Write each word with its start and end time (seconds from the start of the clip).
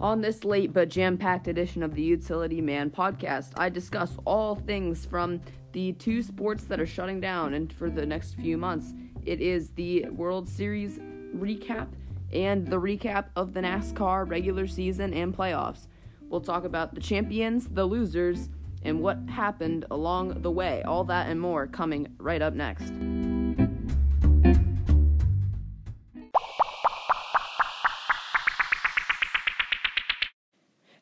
On 0.00 0.20
this 0.20 0.44
late 0.44 0.72
but 0.72 0.88
jam 0.88 1.18
packed 1.18 1.48
edition 1.48 1.82
of 1.82 1.96
the 1.96 2.02
Utility 2.02 2.60
Man 2.60 2.88
podcast, 2.88 3.50
I 3.56 3.68
discuss 3.68 4.16
all 4.24 4.54
things 4.54 5.04
from 5.04 5.40
the 5.72 5.92
two 5.94 6.22
sports 6.22 6.64
that 6.64 6.78
are 6.78 6.86
shutting 6.86 7.20
down 7.20 7.54
and 7.54 7.72
for 7.72 7.90
the 7.90 8.06
next 8.06 8.34
few 8.34 8.56
months. 8.56 8.94
It 9.26 9.40
is 9.40 9.70
the 9.70 10.04
World 10.10 10.48
Series 10.48 11.00
recap 11.36 11.88
and 12.32 12.68
the 12.68 12.80
recap 12.80 13.26
of 13.34 13.54
the 13.54 13.60
NASCAR 13.60 14.30
regular 14.30 14.68
season 14.68 15.12
and 15.12 15.36
playoffs. 15.36 15.88
We'll 16.28 16.42
talk 16.42 16.64
about 16.64 16.94
the 16.94 17.00
champions, 17.00 17.66
the 17.66 17.84
losers, 17.84 18.50
and 18.84 19.00
what 19.00 19.18
happened 19.28 19.84
along 19.90 20.42
the 20.42 20.50
way. 20.50 20.82
All 20.84 21.02
that 21.04 21.28
and 21.28 21.40
more 21.40 21.66
coming 21.66 22.14
right 22.18 22.40
up 22.40 22.54
next. 22.54 22.92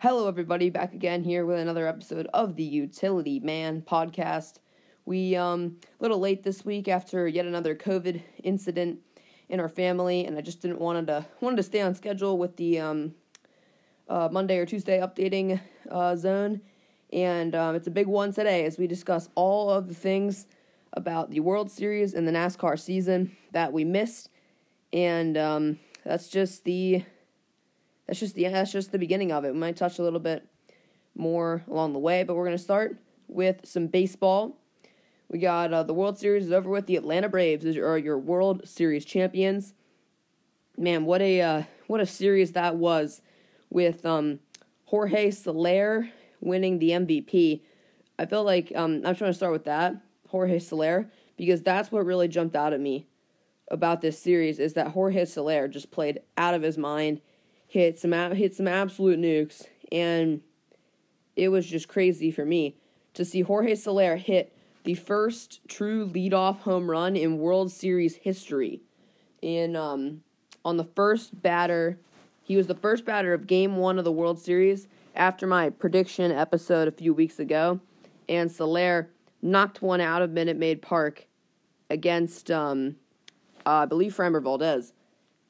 Hello, 0.08 0.28
everybody, 0.28 0.70
back 0.70 0.94
again 0.94 1.24
here 1.24 1.44
with 1.44 1.58
another 1.58 1.88
episode 1.88 2.28
of 2.32 2.54
the 2.54 2.62
Utility 2.62 3.40
Man 3.40 3.82
podcast. 3.82 4.60
We 5.04 5.34
um 5.34 5.78
a 5.98 6.00
little 6.00 6.20
late 6.20 6.44
this 6.44 6.64
week 6.64 6.86
after 6.86 7.26
yet 7.26 7.44
another 7.44 7.74
COVID 7.74 8.22
incident 8.44 9.00
in 9.48 9.58
our 9.58 9.68
family, 9.68 10.24
and 10.24 10.38
I 10.38 10.42
just 10.42 10.62
didn't 10.62 10.80
wanted 10.80 11.08
to 11.08 11.26
wanted 11.40 11.56
to 11.56 11.64
stay 11.64 11.80
on 11.80 11.92
schedule 11.96 12.38
with 12.38 12.56
the 12.56 12.78
um 12.78 13.14
uh, 14.08 14.28
Monday 14.30 14.58
or 14.58 14.64
Tuesday 14.64 15.00
updating 15.00 15.60
uh, 15.90 16.14
zone, 16.14 16.60
and 17.12 17.56
um, 17.56 17.74
it's 17.74 17.88
a 17.88 17.90
big 17.90 18.06
one 18.06 18.32
today 18.32 18.64
as 18.64 18.78
we 18.78 18.86
discuss 18.86 19.28
all 19.34 19.70
of 19.70 19.88
the 19.88 19.94
things 19.94 20.46
about 20.92 21.32
the 21.32 21.40
World 21.40 21.68
Series 21.68 22.14
and 22.14 22.28
the 22.28 22.32
NASCAR 22.32 22.78
season 22.78 23.36
that 23.50 23.72
we 23.72 23.82
missed, 23.82 24.28
and 24.92 25.36
um, 25.36 25.80
that's 26.04 26.28
just 26.28 26.62
the 26.62 27.02
that's 28.06 28.20
just 28.20 28.34
the 28.34 28.44
that's 28.44 28.72
just 28.72 28.92
the 28.92 28.98
beginning 28.98 29.32
of 29.32 29.44
it. 29.44 29.52
We 29.52 29.58
might 29.58 29.76
touch 29.76 29.98
a 29.98 30.02
little 30.02 30.20
bit 30.20 30.46
more 31.14 31.62
along 31.68 31.92
the 31.92 31.98
way, 31.98 32.22
but 32.22 32.34
we're 32.34 32.44
gonna 32.44 32.58
start 32.58 32.98
with 33.28 33.60
some 33.64 33.86
baseball. 33.86 34.58
We 35.28 35.38
got 35.40 35.72
uh, 35.72 35.82
the 35.82 35.94
World 35.94 36.18
Series 36.18 36.46
is 36.46 36.52
over 36.52 36.70
with. 36.70 36.86
The 36.86 36.96
Atlanta 36.96 37.28
Braves 37.28 37.66
are 37.76 37.98
your 37.98 38.18
World 38.18 38.68
Series 38.68 39.04
champions. 39.04 39.74
Man, 40.78 41.04
what 41.04 41.20
a 41.20 41.40
uh, 41.40 41.62
what 41.88 42.00
a 42.00 42.06
series 42.06 42.52
that 42.52 42.76
was, 42.76 43.22
with 43.70 44.06
um, 44.06 44.38
Jorge 44.84 45.30
Soler 45.30 46.10
winning 46.40 46.78
the 46.78 46.90
MVP. 46.90 47.62
I 48.18 48.26
feel 48.26 48.44
like 48.44 48.72
um, 48.74 49.02
I'm 49.04 49.16
trying 49.16 49.30
to 49.30 49.34
start 49.34 49.52
with 49.52 49.64
that 49.64 49.96
Jorge 50.28 50.58
Soler 50.58 51.10
because 51.36 51.62
that's 51.62 51.90
what 51.90 52.04
really 52.04 52.28
jumped 52.28 52.56
out 52.56 52.72
at 52.72 52.80
me 52.80 53.06
about 53.68 54.00
this 54.00 54.18
series 54.18 54.58
is 54.58 54.74
that 54.74 54.88
Jorge 54.88 55.24
Soler 55.24 55.66
just 55.68 55.90
played 55.90 56.20
out 56.36 56.54
of 56.54 56.62
his 56.62 56.78
mind 56.78 57.20
hit 57.66 57.98
some 57.98 58.12
hit 58.12 58.54
some 58.54 58.68
absolute 58.68 59.18
nukes, 59.18 59.66
and 59.92 60.40
it 61.34 61.48
was 61.48 61.66
just 61.66 61.88
crazy 61.88 62.30
for 62.30 62.44
me 62.44 62.76
to 63.14 63.24
see 63.24 63.40
Jorge 63.40 63.74
Soler 63.74 64.16
hit 64.16 64.52
the 64.84 64.94
first 64.94 65.60
true 65.68 66.08
leadoff 66.08 66.60
home 66.60 66.90
run 66.90 67.16
in 67.16 67.38
World 67.38 67.72
Series 67.72 68.16
history. 68.16 68.80
In 69.42 69.76
um, 69.76 70.22
on 70.64 70.76
the 70.76 70.84
first 70.84 71.40
batter, 71.42 71.98
he 72.42 72.56
was 72.56 72.66
the 72.66 72.74
first 72.74 73.04
batter 73.04 73.34
of 73.34 73.46
Game 73.46 73.76
One 73.76 73.98
of 73.98 74.04
the 74.04 74.12
World 74.12 74.38
Series 74.38 74.88
after 75.14 75.46
my 75.46 75.70
prediction 75.70 76.30
episode 76.30 76.88
a 76.88 76.92
few 76.92 77.14
weeks 77.14 77.38
ago, 77.38 77.80
and 78.28 78.50
Soler 78.50 79.10
knocked 79.42 79.82
one 79.82 80.00
out 80.00 80.22
of 80.22 80.30
Minute 80.30 80.56
Maid 80.56 80.82
Park 80.82 81.26
against 81.90 82.50
um, 82.50 82.96
uh, 83.66 83.70
I 83.70 83.86
believe 83.86 84.14
Framber 84.14 84.42
Valdez, 84.42 84.92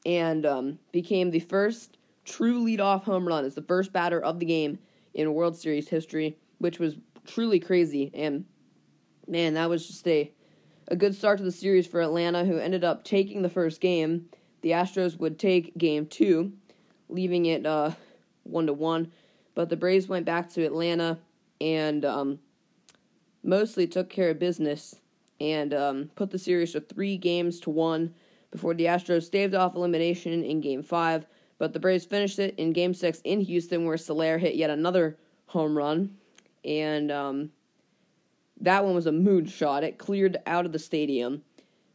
and 0.05 0.45
um, 0.45 0.79
became 0.91 1.31
the 1.31 1.39
first 1.39 1.96
true 2.27 2.63
leadoff 2.63 3.03
home 3.03 3.27
run 3.27 3.45
as 3.45 3.55
the 3.55 3.61
first 3.61 3.91
batter 3.91 4.19
of 4.19 4.39
the 4.39 4.45
game 4.45 4.77
in 5.13 5.33
World 5.33 5.57
Series 5.57 5.87
history, 5.87 6.37
which 6.59 6.77
was 6.77 6.95
truly 7.25 7.59
crazy. 7.59 8.11
And 8.13 8.45
man, 9.27 9.55
that 9.55 9.69
was 9.69 9.87
just 9.87 10.07
a 10.07 10.31
a 10.89 10.95
good 10.95 11.13
start 11.13 11.37
to 11.37 11.43
the 11.43 11.51
series 11.51 11.85
for 11.85 12.01
Atlanta, 12.01 12.45
who 12.45 12.57
ended 12.57 12.83
up 12.83 13.03
taking 13.03 13.41
the 13.41 13.49
first 13.49 13.81
game. 13.81 14.29
The 14.61 14.71
Astros 14.71 15.19
would 15.19 15.37
take 15.37 15.77
game 15.77 16.05
two, 16.05 16.53
leaving 17.09 17.45
it 17.45 17.65
uh, 17.65 17.91
one 18.43 18.67
to 18.67 18.73
one. 18.73 19.11
But 19.53 19.69
the 19.69 19.75
Braves 19.75 20.07
went 20.07 20.25
back 20.25 20.49
to 20.51 20.63
Atlanta 20.63 21.19
and 21.59 22.05
um, 22.05 22.39
mostly 23.43 23.85
took 23.85 24.09
care 24.09 24.29
of 24.29 24.39
business 24.39 24.95
and 25.41 25.73
um, 25.73 26.09
put 26.15 26.31
the 26.31 26.39
series 26.39 26.71
to 26.71 26.79
three 26.79 27.17
games 27.17 27.59
to 27.61 27.69
one 27.69 28.13
before 28.51 28.73
the 28.73 28.85
Astros 28.85 29.23
staved 29.23 29.55
off 29.55 29.75
elimination 29.75 30.43
in 30.43 30.61
game 30.61 30.83
five 30.83 31.25
but 31.59 31.73
the 31.73 31.79
Braves 31.79 32.05
finished 32.05 32.39
it 32.39 32.55
in 32.57 32.71
Game 32.73 32.93
Six 32.93 33.21
in 33.23 33.41
Houston, 33.41 33.85
where 33.85 33.97
Soler 33.97 34.37
hit 34.37 34.55
yet 34.55 34.69
another 34.69 35.17
home 35.47 35.77
run, 35.77 36.17
and 36.63 37.11
um, 37.11 37.51
that 38.61 38.83
one 38.83 38.95
was 38.95 39.07
a 39.07 39.11
moonshot. 39.11 39.83
It 39.83 39.97
cleared 39.97 40.37
out 40.45 40.65
of 40.65 40.71
the 40.71 40.79
stadium 40.79 41.43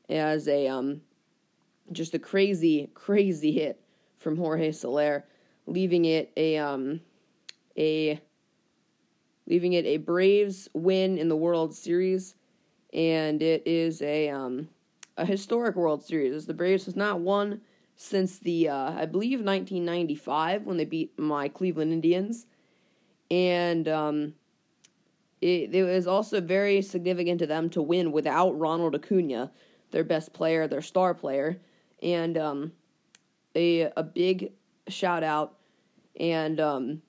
as 0.08 0.48
a 0.48 0.68
um, 0.68 1.02
just 1.92 2.14
a 2.14 2.18
crazy, 2.18 2.90
crazy 2.94 3.52
hit 3.52 3.80
from 4.18 4.36
Jorge 4.36 4.72
Soler, 4.72 5.24
leaving 5.66 6.04
it 6.04 6.32
a 6.36 6.58
um, 6.58 7.00
a 7.76 8.20
leaving 9.46 9.72
it 9.74 9.84
a 9.84 9.98
Braves 9.98 10.68
win 10.72 11.18
in 11.18 11.28
the 11.28 11.36
World 11.36 11.74
Series, 11.74 12.34
and 12.92 13.42
it 13.42 13.62
is 13.66 14.02
a 14.02 14.28
um, 14.30 14.68
a 15.16 15.24
historic 15.24 15.76
World 15.76 16.04
Series. 16.04 16.34
As 16.34 16.46
the 16.46 16.54
Braves 16.54 16.86
has 16.86 16.96
not 16.96 17.20
won 17.20 17.60
since 17.97 18.38
the 18.38 18.69
uh, 18.69 18.92
I 18.92 19.06
believe 19.06 19.41
1995 19.41 20.64
when 20.64 20.76
they 20.76 20.84
beat 20.84 21.19
my 21.19 21.48
Cleveland 21.48 21.92
Indians, 21.92 22.47
and 23.30 23.88
um, 23.88 24.34
it, 25.41 25.75
it 25.75 25.84
was 25.84 26.06
also 26.06 26.41
very 26.41 26.82
significant 26.82 27.38
to 27.41 27.47
them 27.47 27.70
to 27.70 27.82
win 27.82 28.12
without 28.12 28.58
Ronald 28.58 28.94
Acuna, 28.94 29.50
their 29.91 30.04
best 30.04 30.32
player, 30.32 30.66
their 30.66 30.82
star 30.82 31.14
player, 31.14 31.60
and 32.03 32.36
um, 32.38 32.72
a 33.54 33.92
a 33.97 34.03
big 34.03 34.53
shout 34.88 35.22
out 35.22 35.56
and 36.19 36.60
um, 36.60 37.03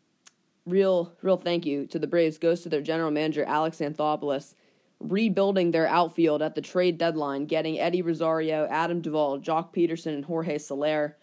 real 0.65 1.13
real 1.21 1.37
thank 1.37 1.65
you 1.65 1.85
to 1.87 1.99
the 1.99 2.07
Braves 2.07 2.37
goes 2.37 2.61
to 2.61 2.69
their 2.69 2.81
general 2.81 3.11
manager 3.11 3.43
Alex 3.45 3.77
Anthopoulos 3.77 4.55
rebuilding 5.03 5.71
their 5.71 5.87
outfield 5.87 6.41
at 6.41 6.55
the 6.55 6.61
trade 6.61 6.97
deadline, 6.97 7.45
getting 7.45 7.79
Eddie 7.79 8.01
Rosario, 8.01 8.67
Adam 8.69 9.01
Duvall, 9.01 9.39
Joc 9.39 9.73
Pederson, 9.73 10.13
and 10.13 10.25
Jorge 10.25 10.57
Soler 10.57 11.17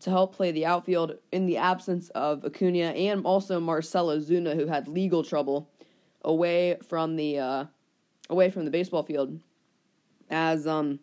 to 0.00 0.10
help 0.10 0.34
play 0.34 0.50
the 0.50 0.66
outfield 0.66 1.16
in 1.32 1.46
the 1.46 1.56
absence 1.56 2.10
of 2.10 2.44
Acuna 2.44 2.90
and 2.90 3.24
also 3.24 3.60
Marcell 3.60 4.08
Ozuna, 4.08 4.54
who 4.54 4.66
had 4.66 4.88
legal 4.88 5.22
trouble 5.22 5.70
away 6.22 6.76
from 6.88 7.16
the 7.16 7.38
uh, 7.38 7.64
away 8.28 8.50
from 8.50 8.64
the 8.64 8.70
baseball 8.70 9.02
field. 9.02 9.40
As 10.28 10.66
um, 10.66 11.00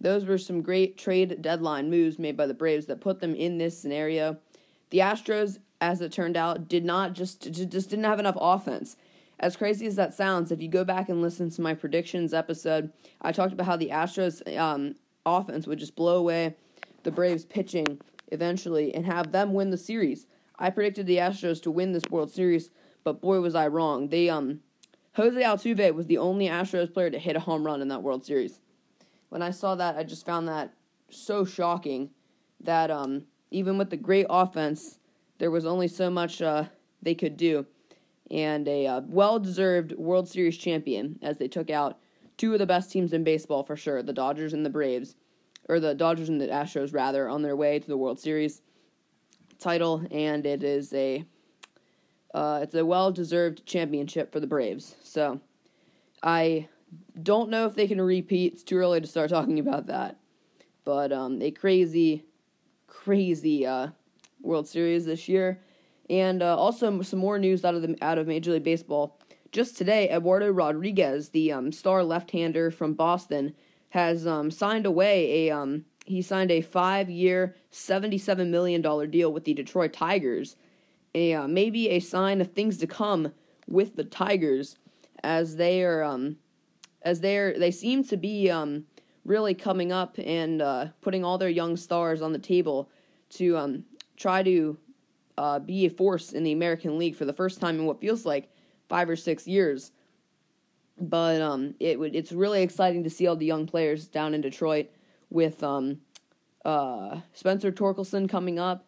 those 0.00 0.24
were 0.24 0.38
some 0.38 0.62
great 0.62 0.96
trade 0.96 1.42
deadline 1.42 1.90
moves 1.90 2.18
made 2.18 2.36
by 2.36 2.46
the 2.46 2.54
Braves 2.54 2.86
that 2.86 3.00
put 3.00 3.20
them 3.20 3.34
in 3.34 3.58
this 3.58 3.78
scenario. 3.78 4.38
The 4.90 4.98
Astros, 4.98 5.58
as 5.80 6.00
it 6.00 6.12
turned 6.12 6.36
out, 6.36 6.68
did 6.68 6.84
not 6.84 7.12
just 7.12 7.50
just 7.50 7.90
didn't 7.90 8.04
have 8.04 8.20
enough 8.20 8.36
offense. 8.40 8.96
As 9.42 9.56
crazy 9.56 9.88
as 9.88 9.96
that 9.96 10.14
sounds, 10.14 10.52
if 10.52 10.62
you 10.62 10.68
go 10.68 10.84
back 10.84 11.08
and 11.08 11.20
listen 11.20 11.50
to 11.50 11.60
my 11.60 11.74
predictions 11.74 12.32
episode, 12.32 12.92
I 13.20 13.32
talked 13.32 13.52
about 13.52 13.66
how 13.66 13.76
the 13.76 13.88
Astros 13.88 14.56
um, 14.56 14.94
offense 15.26 15.66
would 15.66 15.80
just 15.80 15.96
blow 15.96 16.16
away 16.18 16.54
the 17.02 17.10
Braves 17.10 17.44
pitching 17.44 18.00
eventually 18.30 18.94
and 18.94 19.04
have 19.04 19.32
them 19.32 19.52
win 19.52 19.70
the 19.70 19.76
series. 19.76 20.26
I 20.60 20.70
predicted 20.70 21.06
the 21.06 21.16
Astros 21.16 21.60
to 21.62 21.72
win 21.72 21.90
this 21.90 22.04
World 22.08 22.30
Series, 22.30 22.70
but 23.02 23.20
boy 23.20 23.40
was 23.40 23.56
I 23.56 23.66
wrong. 23.66 24.10
They 24.10 24.30
um 24.30 24.60
Jose 25.14 25.42
Altuve 25.42 25.92
was 25.92 26.06
the 26.06 26.18
only 26.18 26.46
Astros 26.46 26.94
player 26.94 27.10
to 27.10 27.18
hit 27.18 27.34
a 27.34 27.40
home 27.40 27.66
run 27.66 27.82
in 27.82 27.88
that 27.88 28.04
World 28.04 28.24
Series. 28.24 28.60
When 29.28 29.42
I 29.42 29.50
saw 29.50 29.74
that, 29.74 29.96
I 29.96 30.04
just 30.04 30.24
found 30.24 30.46
that 30.46 30.72
so 31.10 31.44
shocking 31.44 32.10
that 32.60 32.92
um 32.92 33.24
even 33.50 33.76
with 33.76 33.90
the 33.90 33.96
great 33.96 34.26
offense, 34.30 35.00
there 35.38 35.50
was 35.50 35.66
only 35.66 35.88
so 35.88 36.08
much 36.08 36.40
uh, 36.40 36.66
they 37.02 37.16
could 37.16 37.36
do 37.36 37.66
and 38.30 38.66
a 38.68 38.86
uh, 38.86 39.00
well 39.06 39.38
deserved 39.38 39.92
World 39.92 40.28
Series 40.28 40.56
champion 40.56 41.18
as 41.22 41.38
they 41.38 41.48
took 41.48 41.70
out 41.70 41.98
two 42.36 42.52
of 42.52 42.58
the 42.58 42.66
best 42.66 42.90
teams 42.90 43.12
in 43.12 43.24
baseball 43.24 43.62
for 43.62 43.76
sure 43.76 44.02
the 44.02 44.12
Dodgers 44.12 44.52
and 44.52 44.64
the 44.64 44.70
Braves, 44.70 45.16
or 45.68 45.80
the 45.80 45.94
Dodgers 45.94 46.28
and 46.28 46.40
the 46.40 46.48
Astros, 46.48 46.92
rather, 46.92 47.28
on 47.28 47.42
their 47.42 47.56
way 47.56 47.78
to 47.78 47.86
the 47.86 47.96
World 47.96 48.18
Series 48.18 48.62
title. 49.58 50.04
And 50.10 50.44
it 50.46 50.62
is 50.62 50.92
a. 50.92 51.24
Uh, 52.34 52.60
it's 52.62 52.74
a 52.74 52.86
well 52.86 53.12
deserved 53.12 53.66
championship 53.66 54.32
for 54.32 54.40
the 54.40 54.46
Braves. 54.46 54.96
So 55.02 55.38
I 56.22 56.68
don't 57.22 57.50
know 57.50 57.66
if 57.66 57.74
they 57.74 57.86
can 57.86 58.00
repeat. 58.00 58.54
It's 58.54 58.62
too 58.62 58.76
early 58.76 59.00
to 59.00 59.06
start 59.06 59.30
talking 59.30 59.58
about 59.58 59.86
that. 59.86 60.18
But 60.84 61.12
um, 61.12 61.40
a 61.42 61.50
crazy, 61.50 62.24
crazy 62.86 63.66
uh, 63.66 63.88
World 64.40 64.66
Series 64.66 65.04
this 65.04 65.28
year. 65.28 65.60
And 66.12 66.42
uh, 66.42 66.54
also 66.58 67.00
some 67.00 67.20
more 67.20 67.38
news 67.38 67.64
out 67.64 67.74
of 67.74 67.80
the 67.80 67.96
out 68.02 68.18
of 68.18 68.26
Major 68.26 68.52
League 68.52 68.64
Baseball. 68.64 69.18
Just 69.50 69.78
today, 69.78 70.10
Eduardo 70.10 70.50
Rodriguez, 70.50 71.30
the 71.30 71.50
um, 71.50 71.72
star 71.72 72.04
left-hander 72.04 72.70
from 72.70 72.92
Boston, 72.92 73.54
has 73.88 74.26
um, 74.26 74.50
signed 74.50 74.84
away 74.84 75.48
a 75.48 75.56
um, 75.56 75.86
he 76.04 76.20
signed 76.20 76.50
a 76.50 76.60
five-year, 76.60 77.56
seventy-seven 77.70 78.50
million 78.50 78.82
dollar 78.82 79.06
deal 79.06 79.32
with 79.32 79.44
the 79.44 79.54
Detroit 79.54 79.94
Tigers, 79.94 80.56
a 81.14 81.32
uh, 81.32 81.48
maybe 81.48 81.88
a 81.88 81.98
sign 81.98 82.42
of 82.42 82.52
things 82.52 82.76
to 82.76 82.86
come 82.86 83.32
with 83.66 83.96
the 83.96 84.04
Tigers 84.04 84.76
as 85.24 85.56
they 85.56 85.82
are 85.82 86.04
um, 86.04 86.36
as 87.00 87.20
they're 87.20 87.58
they 87.58 87.70
seem 87.70 88.04
to 88.04 88.18
be 88.18 88.50
um, 88.50 88.84
really 89.24 89.54
coming 89.54 89.92
up 89.92 90.18
and 90.18 90.60
uh, 90.60 90.88
putting 91.00 91.24
all 91.24 91.38
their 91.38 91.48
young 91.48 91.74
stars 91.74 92.20
on 92.20 92.34
the 92.34 92.38
table 92.38 92.90
to 93.30 93.56
um, 93.56 93.84
try 94.18 94.42
to 94.42 94.76
uh, 95.38 95.58
be 95.58 95.86
a 95.86 95.90
force 95.90 96.32
in 96.32 96.44
the 96.44 96.52
American 96.52 96.98
League 96.98 97.16
for 97.16 97.24
the 97.24 97.32
first 97.32 97.60
time 97.60 97.78
in 97.78 97.86
what 97.86 98.00
feels 98.00 98.26
like 98.26 98.48
five 98.88 99.08
or 99.08 99.16
six 99.16 99.46
years. 99.46 99.92
But 101.00 101.40
um, 101.40 101.74
it 101.80 101.98
would 101.98 102.14
it's 102.14 102.32
really 102.32 102.62
exciting 102.62 103.02
to 103.04 103.10
see 103.10 103.26
all 103.26 103.36
the 103.36 103.46
young 103.46 103.66
players 103.66 104.06
down 104.06 104.34
in 104.34 104.40
Detroit 104.40 104.90
with 105.30 105.62
um, 105.62 106.00
uh, 106.64 107.20
Spencer 107.32 107.72
Torkelson 107.72 108.28
coming 108.28 108.58
up, 108.58 108.86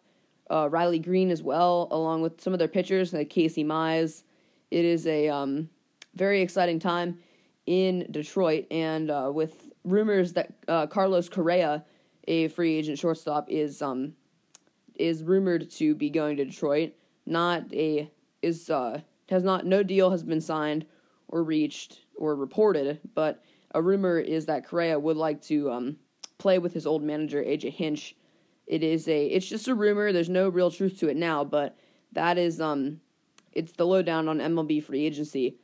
uh, 0.49 0.69
Riley 0.69 0.99
Greene 0.99 1.31
as 1.31 1.41
well, 1.41 1.87
along 1.91 2.21
with 2.21 2.39
some 2.39 2.53
of 2.53 2.59
their 2.59 2.67
pitchers 2.67 3.13
like 3.13 3.29
Casey 3.29 3.63
Mize. 3.63 4.23
It 4.71 4.85
is 4.85 5.07
a 5.07 5.29
um, 5.29 5.69
very 6.13 6.41
exciting 6.41 6.79
time 6.79 7.19
in 7.65 8.07
Detroit, 8.11 8.67
and 8.69 9.09
uh, 9.09 9.31
with 9.33 9.71
rumors 9.83 10.33
that 10.33 10.53
uh, 10.67 10.85
Carlos 10.87 11.29
Correa, 11.29 11.83
a 12.27 12.47
free 12.49 12.75
agent 12.75 12.99
shortstop, 12.99 13.49
is 13.49 13.81
um, 13.81 14.13
is 14.97 15.23
rumored 15.23 15.69
to 15.71 15.95
be 15.95 16.09
going 16.09 16.37
to 16.37 16.45
Detroit. 16.45 16.93
Not 17.25 17.73
a 17.73 18.11
is 18.41 18.69
uh, 18.69 19.01
has 19.29 19.43
not 19.43 19.65
no 19.65 19.83
deal 19.83 20.11
has 20.11 20.23
been 20.23 20.41
signed 20.41 20.85
or 21.27 21.43
reached 21.43 22.01
or 22.15 22.35
reported, 22.35 22.99
but 23.13 23.43
a 23.71 23.81
rumor 23.81 24.19
is 24.19 24.45
that 24.45 24.65
Correa 24.65 24.99
would 24.99 25.17
like 25.17 25.41
to 25.43 25.71
um, 25.71 25.97
play 26.37 26.59
with 26.59 26.73
his 26.73 26.85
old 26.85 27.03
manager 27.03 27.43
AJ 27.43 27.73
Hinch. 27.73 28.15
It 28.67 28.83
is 28.83 29.07
a 29.07 29.25
it's 29.27 29.47
just 29.47 29.67
a 29.67 29.75
rumor. 29.75 30.11
There's 30.11 30.29
no 30.29 30.49
real 30.49 30.71
truth 30.71 30.99
to 30.99 31.09
it 31.09 31.17
now, 31.17 31.43
but 31.43 31.77
that 32.13 32.37
is 32.37 32.61
um 32.61 33.01
it's 33.51 33.73
the 33.73 33.85
lowdown 33.85 34.27
on 34.27 34.39
MLB 34.39 34.83
free 34.83 35.05
agency 35.05 35.57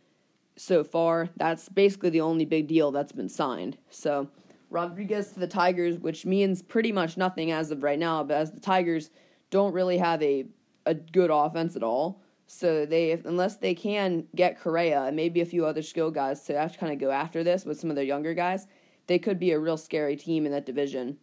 so 0.56 0.84
far. 0.84 1.30
That's 1.38 1.70
basically 1.70 2.10
the 2.10 2.22
only 2.22 2.46
big 2.46 2.68
deal 2.68 2.92
that's 2.92 3.12
been 3.12 3.30
signed. 3.30 3.78
So 3.90 4.30
Rodriguez 4.72 5.34
to 5.34 5.40
the 5.40 5.48
Tigers, 5.48 6.00
which 6.00 6.26
means 6.26 6.62
pretty 6.62 6.92
much 6.92 7.18
nothing 7.18 7.52
as 7.52 7.70
of 7.70 7.84
right 7.84 8.00
now, 8.00 8.24
but 8.24 8.38
as 8.38 8.52
the 8.52 8.60
Tigers 8.60 9.12
don't 9.52 9.74
really 9.74 9.98
have 9.98 10.24
a 10.24 10.46
a 10.86 10.96
good 10.96 11.30
offense 11.30 11.76
at 11.76 11.84
all. 11.84 12.22
So 12.48 12.86
they 12.86 13.12
unless 13.12 13.58
they 13.58 13.76
can 13.76 14.26
get 14.36 14.60
Correa 14.60 15.04
and 15.04 15.16
maybe 15.16 15.42
a 15.42 15.46
few 15.46 15.66
other 15.66 15.82
skill 15.82 16.10
guys 16.10 16.44
to 16.46 16.54
kind 16.80 16.92
of 16.92 17.00
go 17.00 17.12
after 17.12 17.44
this 17.44 17.66
with 17.66 17.80
some 17.80 17.90
of 17.90 17.96
their 17.96 18.06
younger 18.06 18.34
guys, 18.34 18.68
they 19.08 19.20
could 19.20 19.40
be 19.40 19.52
a 19.52 19.60
real 19.60 19.78
scary 19.78 20.16
team 20.16 20.46
in 20.46 20.52
that 20.52 20.66
division. 20.66 21.18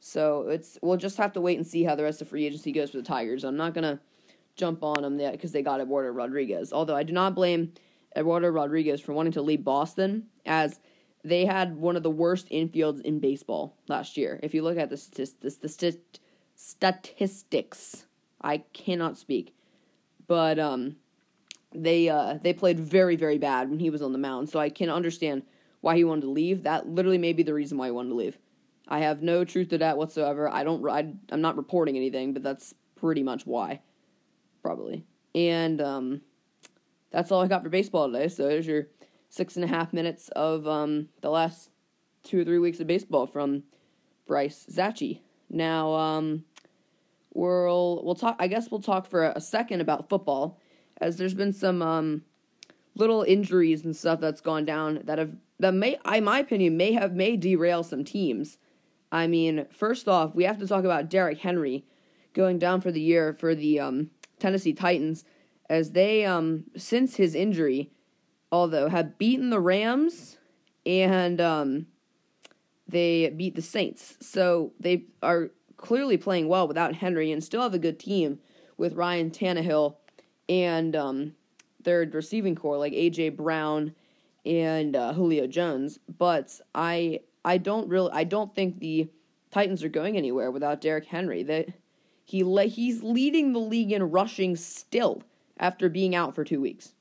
So 0.00 0.48
it's 0.48 0.78
we'll 0.82 0.96
just 0.96 1.18
have 1.18 1.32
to 1.34 1.40
wait 1.40 1.58
and 1.58 1.66
see 1.66 1.84
how 1.84 1.94
the 1.94 2.02
rest 2.02 2.22
of 2.22 2.28
free 2.28 2.46
agency 2.46 2.72
goes 2.72 2.90
for 2.90 2.96
the 2.96 3.02
Tigers. 3.02 3.44
I'm 3.44 3.56
not 3.56 3.74
gonna 3.74 4.00
jump 4.56 4.82
on 4.82 5.02
them 5.02 5.18
yet 5.18 5.32
because 5.32 5.52
they 5.52 5.62
got 5.62 5.80
Eduardo 5.80 6.10
Rodriguez. 6.10 6.72
Although 6.72 6.96
I 6.96 7.02
do 7.02 7.12
not 7.12 7.34
blame 7.34 7.72
Eduardo 8.16 8.48
Rodriguez 8.48 9.00
for 9.00 9.12
wanting 9.12 9.32
to 9.34 9.42
leave 9.42 9.64
Boston, 9.64 10.26
as 10.46 10.80
they 11.24 11.44
had 11.44 11.76
one 11.76 11.96
of 11.96 12.02
the 12.02 12.10
worst 12.10 12.48
infields 12.50 13.00
in 13.00 13.20
baseball 13.20 13.76
last 13.88 14.16
year. 14.16 14.40
If 14.42 14.54
you 14.54 14.62
look 14.62 14.78
at 14.78 14.90
the, 14.90 14.96
statist- 14.96 15.40
the 15.40 15.68
st- 15.68 16.20
statistics, 16.56 18.06
I 18.40 18.58
cannot 18.72 19.16
speak, 19.16 19.54
but 20.26 20.58
um, 20.58 20.96
they 21.72 22.08
uh, 22.08 22.38
they 22.42 22.52
played 22.52 22.78
very 22.78 23.16
very 23.16 23.38
bad 23.38 23.70
when 23.70 23.78
he 23.78 23.90
was 23.90 24.02
on 24.02 24.12
the 24.12 24.18
mound. 24.18 24.48
So 24.48 24.58
I 24.58 24.68
can 24.68 24.90
understand 24.90 25.42
why 25.80 25.96
he 25.96 26.04
wanted 26.04 26.22
to 26.22 26.30
leave. 26.30 26.64
That 26.64 26.88
literally 26.88 27.18
may 27.18 27.32
be 27.32 27.42
the 27.42 27.54
reason 27.54 27.78
why 27.78 27.86
he 27.86 27.92
wanted 27.92 28.10
to 28.10 28.14
leave. 28.16 28.38
I 28.88 29.00
have 29.00 29.22
no 29.22 29.44
truth 29.44 29.68
to 29.70 29.78
that 29.78 29.96
whatsoever. 29.96 30.48
I 30.48 30.64
don't. 30.64 30.86
I, 30.88 31.12
I'm 31.30 31.40
not 31.40 31.56
reporting 31.56 31.96
anything, 31.96 32.32
but 32.32 32.42
that's 32.42 32.74
pretty 32.96 33.22
much 33.22 33.46
why, 33.46 33.80
probably. 34.60 35.04
And 35.34 35.80
um, 35.80 36.20
that's 37.10 37.30
all 37.30 37.42
I 37.42 37.46
got 37.46 37.62
for 37.62 37.68
baseball 37.68 38.10
today. 38.10 38.28
So 38.28 38.48
there's 38.48 38.66
your 38.66 38.88
six 39.32 39.56
and 39.56 39.64
a 39.64 39.68
half 39.68 39.94
minutes 39.94 40.28
of 40.36 40.68
um, 40.68 41.08
the 41.22 41.30
last 41.30 41.70
two 42.22 42.42
or 42.42 42.44
three 42.44 42.58
weeks 42.58 42.80
of 42.80 42.86
baseball 42.86 43.26
from 43.26 43.62
Bryce 44.26 44.66
Zachy. 44.70 45.22
Now, 45.48 45.94
um, 45.94 46.44
we'll 47.32 48.02
we'll 48.04 48.14
talk. 48.14 48.36
I 48.38 48.46
guess 48.46 48.70
we'll 48.70 48.82
talk 48.82 49.06
for 49.08 49.24
a 49.24 49.40
second 49.40 49.80
about 49.80 50.10
football, 50.10 50.60
as 51.00 51.16
there's 51.16 51.32
been 51.32 51.54
some 51.54 51.80
um, 51.80 52.22
little 52.94 53.22
injuries 53.22 53.86
and 53.86 53.96
stuff 53.96 54.20
that's 54.20 54.42
gone 54.42 54.66
down 54.66 55.00
that 55.04 55.16
have 55.16 55.32
that 55.58 55.72
may, 55.72 55.98
in 56.12 56.24
my 56.24 56.40
opinion, 56.40 56.76
may 56.76 56.92
have 56.92 57.14
may 57.14 57.38
derail 57.38 57.82
some 57.82 58.04
teams. 58.04 58.58
I 59.10 59.26
mean, 59.26 59.66
first 59.70 60.08
off, 60.08 60.34
we 60.34 60.44
have 60.44 60.58
to 60.58 60.66
talk 60.66 60.84
about 60.84 61.08
Derrick 61.08 61.38
Henry 61.38 61.86
going 62.34 62.58
down 62.58 62.82
for 62.82 62.92
the 62.92 63.00
year 63.00 63.32
for 63.32 63.54
the 63.54 63.80
um, 63.80 64.10
Tennessee 64.38 64.74
Titans 64.74 65.24
as 65.70 65.92
they 65.92 66.26
um 66.26 66.64
since 66.76 67.16
his 67.16 67.34
injury, 67.34 67.91
although 68.52 68.88
have 68.88 69.18
beaten 69.18 69.50
the 69.50 69.58
Rams 69.58 70.36
and 70.86 71.40
um 71.40 71.86
they 72.86 73.30
beat 73.30 73.54
the 73.54 73.62
Saints. 73.62 74.18
So 74.20 74.72
they 74.78 75.06
are 75.22 75.50
clearly 75.78 76.18
playing 76.18 76.46
well 76.46 76.68
without 76.68 76.96
Henry 76.96 77.32
and 77.32 77.42
still 77.42 77.62
have 77.62 77.74
a 77.74 77.78
good 77.78 77.98
team 77.98 78.38
with 78.76 78.94
Ryan 78.94 79.30
Tannehill 79.30 79.96
and 80.48 80.94
um 80.94 81.34
their 81.82 82.08
receiving 82.12 82.54
corps 82.54 82.78
like 82.78 82.92
AJ 82.92 83.36
Brown 83.36 83.94
and 84.44 84.94
uh, 84.94 85.14
Julio 85.14 85.46
Jones. 85.46 85.98
But 86.18 86.60
I 86.74 87.20
I 87.44 87.58
don't 87.58 87.88
really 87.88 88.10
I 88.12 88.24
don't 88.24 88.54
think 88.54 88.78
the 88.78 89.08
Titans 89.50 89.82
are 89.82 89.88
going 89.88 90.16
anywhere 90.16 90.50
without 90.50 90.80
Derrick 90.80 91.06
Henry. 91.06 91.42
That 91.42 91.68
he 92.24 92.44
le- 92.44 92.64
he's 92.64 93.02
leading 93.02 93.52
the 93.52 93.58
league 93.58 93.92
in 93.92 94.10
rushing 94.10 94.56
still 94.56 95.22
after 95.58 95.88
being 95.88 96.14
out 96.14 96.34
for 96.34 96.44
two 96.44 96.60
weeks. 96.60 96.94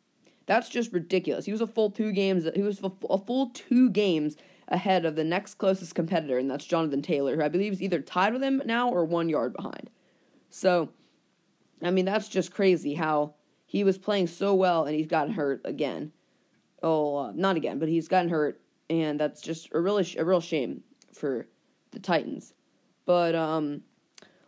That's 0.51 0.67
just 0.67 0.91
ridiculous. 0.91 1.45
He 1.45 1.53
was 1.53 1.61
a 1.61 1.65
full 1.65 1.89
two 1.89 2.11
games. 2.11 2.45
He 2.53 2.61
was 2.61 2.81
a 2.83 3.17
full 3.17 3.51
two 3.51 3.89
games 3.89 4.35
ahead 4.67 5.05
of 5.05 5.15
the 5.15 5.23
next 5.23 5.53
closest 5.53 5.95
competitor, 5.95 6.37
and 6.37 6.51
that's 6.51 6.65
Jonathan 6.65 7.01
Taylor, 7.01 7.37
who 7.37 7.41
I 7.41 7.47
believe 7.47 7.71
is 7.71 7.81
either 7.81 8.01
tied 8.01 8.33
with 8.33 8.43
him 8.43 8.61
now 8.65 8.89
or 8.89 9.05
one 9.05 9.29
yard 9.29 9.53
behind. 9.53 9.89
So, 10.49 10.89
I 11.81 11.89
mean, 11.89 12.03
that's 12.03 12.27
just 12.27 12.53
crazy 12.53 12.95
how 12.95 13.35
he 13.65 13.85
was 13.85 13.97
playing 13.97 14.27
so 14.27 14.53
well 14.53 14.83
and 14.83 14.93
he's 14.93 15.07
gotten 15.07 15.35
hurt 15.35 15.61
again. 15.63 16.11
Oh, 16.83 17.15
uh, 17.15 17.31
not 17.33 17.55
again, 17.55 17.79
but 17.79 17.87
he's 17.87 18.09
gotten 18.09 18.29
hurt, 18.29 18.59
and 18.89 19.17
that's 19.17 19.39
just 19.39 19.69
a 19.71 19.79
really 19.79 20.05
a 20.17 20.25
real 20.25 20.41
shame 20.41 20.83
for 21.13 21.47
the 21.91 21.99
Titans. 21.99 22.53
But 23.05 23.35
um, 23.35 23.83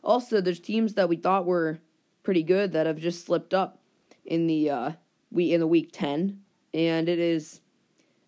also, 0.04 0.42
there's 0.42 0.60
teams 0.60 0.96
that 0.96 1.08
we 1.08 1.16
thought 1.16 1.46
were 1.46 1.80
pretty 2.24 2.44
good 2.44 2.74
that 2.74 2.88
have 2.88 2.98
just 2.98 3.26
slipped 3.26 3.54
up 3.54 3.80
in 4.26 4.48
the 4.48 4.70
uh, 4.70 4.92
we 5.34 5.52
in 5.52 5.60
the 5.60 5.68
week 5.68 5.90
ten, 5.92 6.40
and 6.74 7.10
it 7.10 7.20
is 7.20 7.62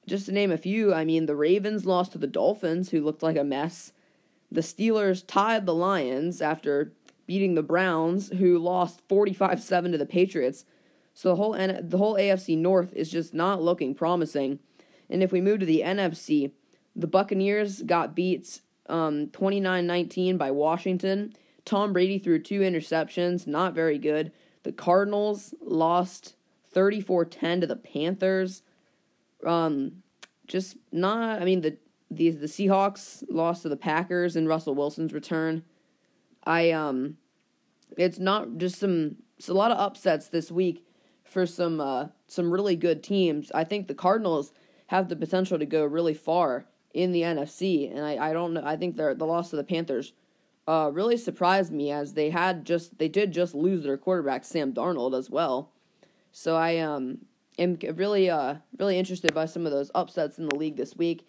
just 0.07 0.25
to 0.25 0.31
name 0.31 0.51
a 0.51 0.57
few. 0.57 0.93
I 0.93 1.05
mean, 1.05 1.25
the 1.25 1.35
Ravens 1.35 1.85
lost 1.85 2.11
to 2.11 2.17
the 2.17 2.27
Dolphins, 2.27 2.89
who 2.89 3.01
looked 3.01 3.23
like 3.23 3.37
a 3.37 3.43
mess. 3.43 3.93
The 4.51 4.61
Steelers 4.61 5.23
tied 5.25 5.65
the 5.65 5.73
Lions 5.73 6.41
after 6.41 6.91
beating 7.25 7.55
the 7.55 7.63
Browns, 7.63 8.29
who 8.29 8.57
lost 8.57 9.01
forty 9.07 9.33
five 9.33 9.61
seven 9.61 9.91
to 9.91 9.97
the 9.97 10.05
Patriots. 10.05 10.65
So 11.13 11.29
the 11.29 11.35
whole 11.35 11.53
the 11.53 11.97
whole 11.97 12.15
AFC 12.15 12.57
North 12.57 12.93
is 12.93 13.09
just 13.09 13.33
not 13.33 13.61
looking 13.61 13.95
promising. 13.95 14.59
And 15.09 15.23
if 15.23 15.31
we 15.31 15.39
move 15.39 15.59
to 15.59 15.65
the 15.65 15.81
NFC, 15.85 16.51
the 16.95 17.07
Buccaneers 17.07 17.81
got 17.83 18.15
beat 18.15 18.61
um, 18.87 19.27
29-19 19.27 20.37
by 20.37 20.51
Washington. 20.51 21.33
Tom 21.63 21.93
Brady 21.93 22.19
threw 22.19 22.39
two 22.39 22.61
interceptions, 22.61 23.47
not 23.47 23.73
very 23.73 23.97
good. 23.97 24.31
The 24.63 24.71
Cardinals 24.71 25.53
lost 25.61 26.35
34-10 26.75 27.61
to 27.61 27.67
the 27.67 27.75
Panthers. 27.75 28.63
Um, 29.45 30.03
just 30.47 30.77
not. 30.91 31.41
I 31.41 31.45
mean 31.45 31.61
the 31.61 31.77
the 32.11 32.31
the 32.31 32.45
Seahawks 32.45 33.23
lost 33.29 33.63
to 33.63 33.69
the 33.69 33.77
Packers 33.77 34.35
in 34.35 34.47
Russell 34.47 34.75
Wilson's 34.75 35.13
return. 35.13 35.63
I 36.43 36.71
um, 36.71 37.17
it's 37.97 38.19
not 38.19 38.57
just 38.57 38.79
some. 38.79 39.17
It's 39.37 39.49
a 39.49 39.53
lot 39.53 39.71
of 39.71 39.77
upsets 39.77 40.29
this 40.29 40.51
week 40.51 40.85
for 41.23 41.45
some 41.45 41.81
uh, 41.81 42.07
some 42.27 42.51
really 42.51 42.75
good 42.75 43.03
teams. 43.03 43.51
I 43.53 43.63
think 43.63 43.87
the 43.87 43.95
Cardinals 43.95 44.53
have 44.87 45.09
the 45.09 45.15
potential 45.15 45.57
to 45.57 45.65
go 45.65 45.83
really 45.83 46.13
far 46.13 46.65
in 46.93 47.11
the 47.11 47.21
NFC, 47.21 47.91
and 47.91 48.05
I, 48.05 48.29
I 48.29 48.33
don't 48.33 48.53
know. 48.53 48.63
I 48.63 48.77
think 48.77 48.95
the 48.95 49.13
loss 49.15 49.49
to 49.49 49.55
the 49.55 49.63
Panthers 49.63 50.13
uh, 50.67 50.89
really 50.93 51.17
surprised 51.17 51.71
me 51.71 51.91
as 51.91 52.13
they 52.13 52.29
had 52.29 52.65
just 52.65 52.97
they 52.97 53.09
did 53.09 53.31
just 53.31 53.55
lose 53.55 53.83
their 53.83 53.97
quarterback 53.97 54.45
Sam 54.45 54.73
Darnold 54.73 55.17
as 55.17 55.29
well. 55.29 55.71
So 56.37 56.57
I 56.57 56.79
um 56.79 57.19
am 57.57 57.77
really 57.93 58.29
uh 58.29 58.55
really 58.77 58.99
interested 58.99 59.33
by 59.33 59.45
some 59.45 59.65
of 59.65 59.71
those 59.71 59.89
upsets 59.95 60.37
in 60.37 60.47
the 60.47 60.55
league 60.57 60.75
this 60.75 60.93
week. 60.93 61.25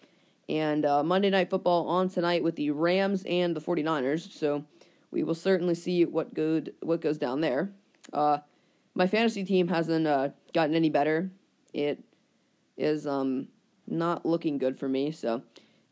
And 0.49 0.85
uh, 0.85 1.01
Monday 1.01 1.29
Night 1.29 1.49
Football 1.49 1.87
on 1.87 2.09
tonight 2.09 2.43
with 2.43 2.57
the 2.57 2.71
Rams 2.71 3.23
and 3.25 3.55
the 3.55 3.61
49ers. 3.61 4.29
So 4.33 4.65
we 5.11 5.23
will 5.23 5.33
certainly 5.33 5.75
see 5.75 6.03
what 6.03 6.33
good 6.33 6.73
what 6.81 6.99
goes 6.99 7.17
down 7.17 7.39
there. 7.39 7.71
Uh, 8.11 8.39
my 8.95 9.07
fantasy 9.07 9.45
team 9.45 9.69
hasn't 9.69 10.05
uh, 10.05 10.29
gotten 10.53 10.75
any 10.75 10.89
better. 10.89 11.31
It 11.73 12.03
is 12.75 13.07
um 13.07 13.47
not 13.87 14.25
looking 14.25 14.57
good 14.57 14.77
for 14.77 14.89
me. 14.89 15.11
So 15.11 15.41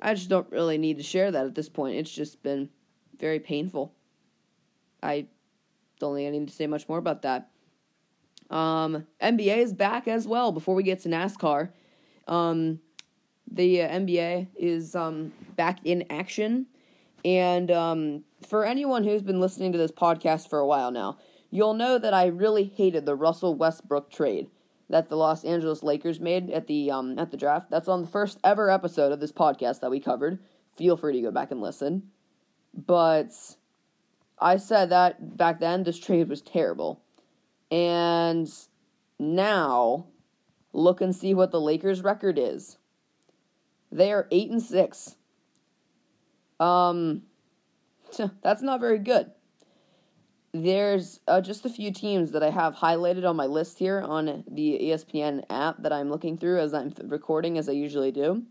I 0.01 0.13
just 0.13 0.27
don't 0.27 0.51
really 0.51 0.77
need 0.77 0.97
to 0.97 1.03
share 1.03 1.31
that 1.31 1.45
at 1.45 1.55
this 1.55 1.69
point. 1.69 1.95
It's 1.95 2.11
just 2.11 2.43
been 2.43 2.69
very 3.17 3.39
painful. 3.39 3.93
I 5.01 5.27
don't 6.01 6.15
think 6.15 6.27
I 6.27 6.31
need 6.31 6.49
to 6.49 6.53
say 6.53 6.67
much 6.67 6.89
more 6.89 6.97
about 6.97 7.21
that. 7.21 7.49
Um, 8.49 9.07
NBA 9.21 9.57
is 9.57 9.73
back 9.73 10.07
as 10.07 10.27
well. 10.27 10.51
Before 10.51 10.75
we 10.75 10.83
get 10.83 10.99
to 11.01 11.09
NASCAR, 11.09 11.69
um, 12.27 12.79
the 13.51 13.81
uh, 13.81 13.89
NBA 13.89 14.47
is 14.55 14.95
um, 14.95 15.33
back 15.55 15.79
in 15.83 16.05
action. 16.09 16.67
And 17.23 17.71
um, 17.71 18.23
for 18.47 18.65
anyone 18.65 19.03
who's 19.03 19.23
been 19.23 19.39
listening 19.39 19.71
to 19.71 19.77
this 19.77 19.91
podcast 19.91 20.49
for 20.49 20.59
a 20.59 20.67
while 20.67 20.91
now, 20.91 21.17
you'll 21.49 21.73
know 21.73 21.97
that 21.97 22.13
I 22.13 22.27
really 22.27 22.65
hated 22.75 23.05
the 23.05 23.15
Russell 23.15 23.55
Westbrook 23.55 24.11
trade 24.11 24.47
that 24.89 25.09
the 25.09 25.17
Los 25.17 25.43
Angeles 25.43 25.83
Lakers 25.83 26.19
made 26.19 26.49
at 26.51 26.67
the 26.67 26.91
um, 26.91 27.17
at 27.17 27.31
the 27.31 27.37
draft. 27.37 27.69
That's 27.71 27.87
on 27.87 28.01
the 28.01 28.07
first 28.07 28.39
ever 28.43 28.69
episode 28.69 29.11
of 29.11 29.19
this 29.19 29.31
podcast 29.31 29.79
that 29.79 29.91
we 29.91 29.99
covered. 29.99 30.39
Feel 30.75 30.97
free 30.97 31.13
to 31.13 31.21
go 31.21 31.31
back 31.31 31.51
and 31.51 31.61
listen. 31.61 32.11
But 32.73 33.31
I 34.39 34.57
said 34.57 34.89
that 34.89 35.37
back 35.37 35.59
then 35.59 35.83
this 35.83 35.97
trade 35.97 36.29
was 36.29 36.41
terrible. 36.41 37.01
And 37.75 38.49
now 39.19 40.05
look 40.71 41.01
and 41.01 41.13
see 41.13 41.33
what 41.33 41.51
the 41.51 41.59
Lakers 41.59 42.01
record 42.01 42.39
is. 42.39 42.77
They 43.91 44.13
are 44.13 44.29
8 44.31 44.51
and 44.51 44.61
6. 44.63 45.15
Um 46.57 47.23
that's 48.41 48.61
not 48.61 48.79
very 48.79 48.99
good. 48.99 49.31
There's 50.53 51.19
uh, 51.27 51.41
just 51.41 51.65
a 51.65 51.69
few 51.69 51.91
teams 51.91 52.31
that 52.31 52.41
I 52.41 52.49
have 52.49 52.75
highlighted 52.75 53.29
on 53.29 53.35
my 53.35 53.45
list 53.45 53.77
here 53.77 53.99
on 53.99 54.45
the 54.49 54.79
ESPN 54.83 55.43
app 55.49 55.83
that 55.83 55.91
I'm 55.91 56.09
looking 56.09 56.37
through 56.37 56.61
as 56.61 56.73
I'm 56.73 56.93
recording 57.03 57.57
as 57.57 57.67
I 57.67 57.73
usually 57.73 58.13
do. 58.13 58.43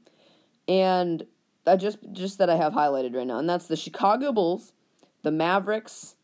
And 0.69 1.25
that 1.65 1.77
just 1.77 1.97
just 2.13 2.37
that 2.37 2.51
I 2.51 2.57
have 2.57 2.75
highlighted 2.75 3.17
right 3.17 3.27
now, 3.27 3.39
and 3.39 3.49
that's 3.49 3.69
the 3.69 3.77
Chicago 3.77 4.33
Bulls, 4.33 4.75
the 5.23 5.31
Mavericks, 5.31 6.17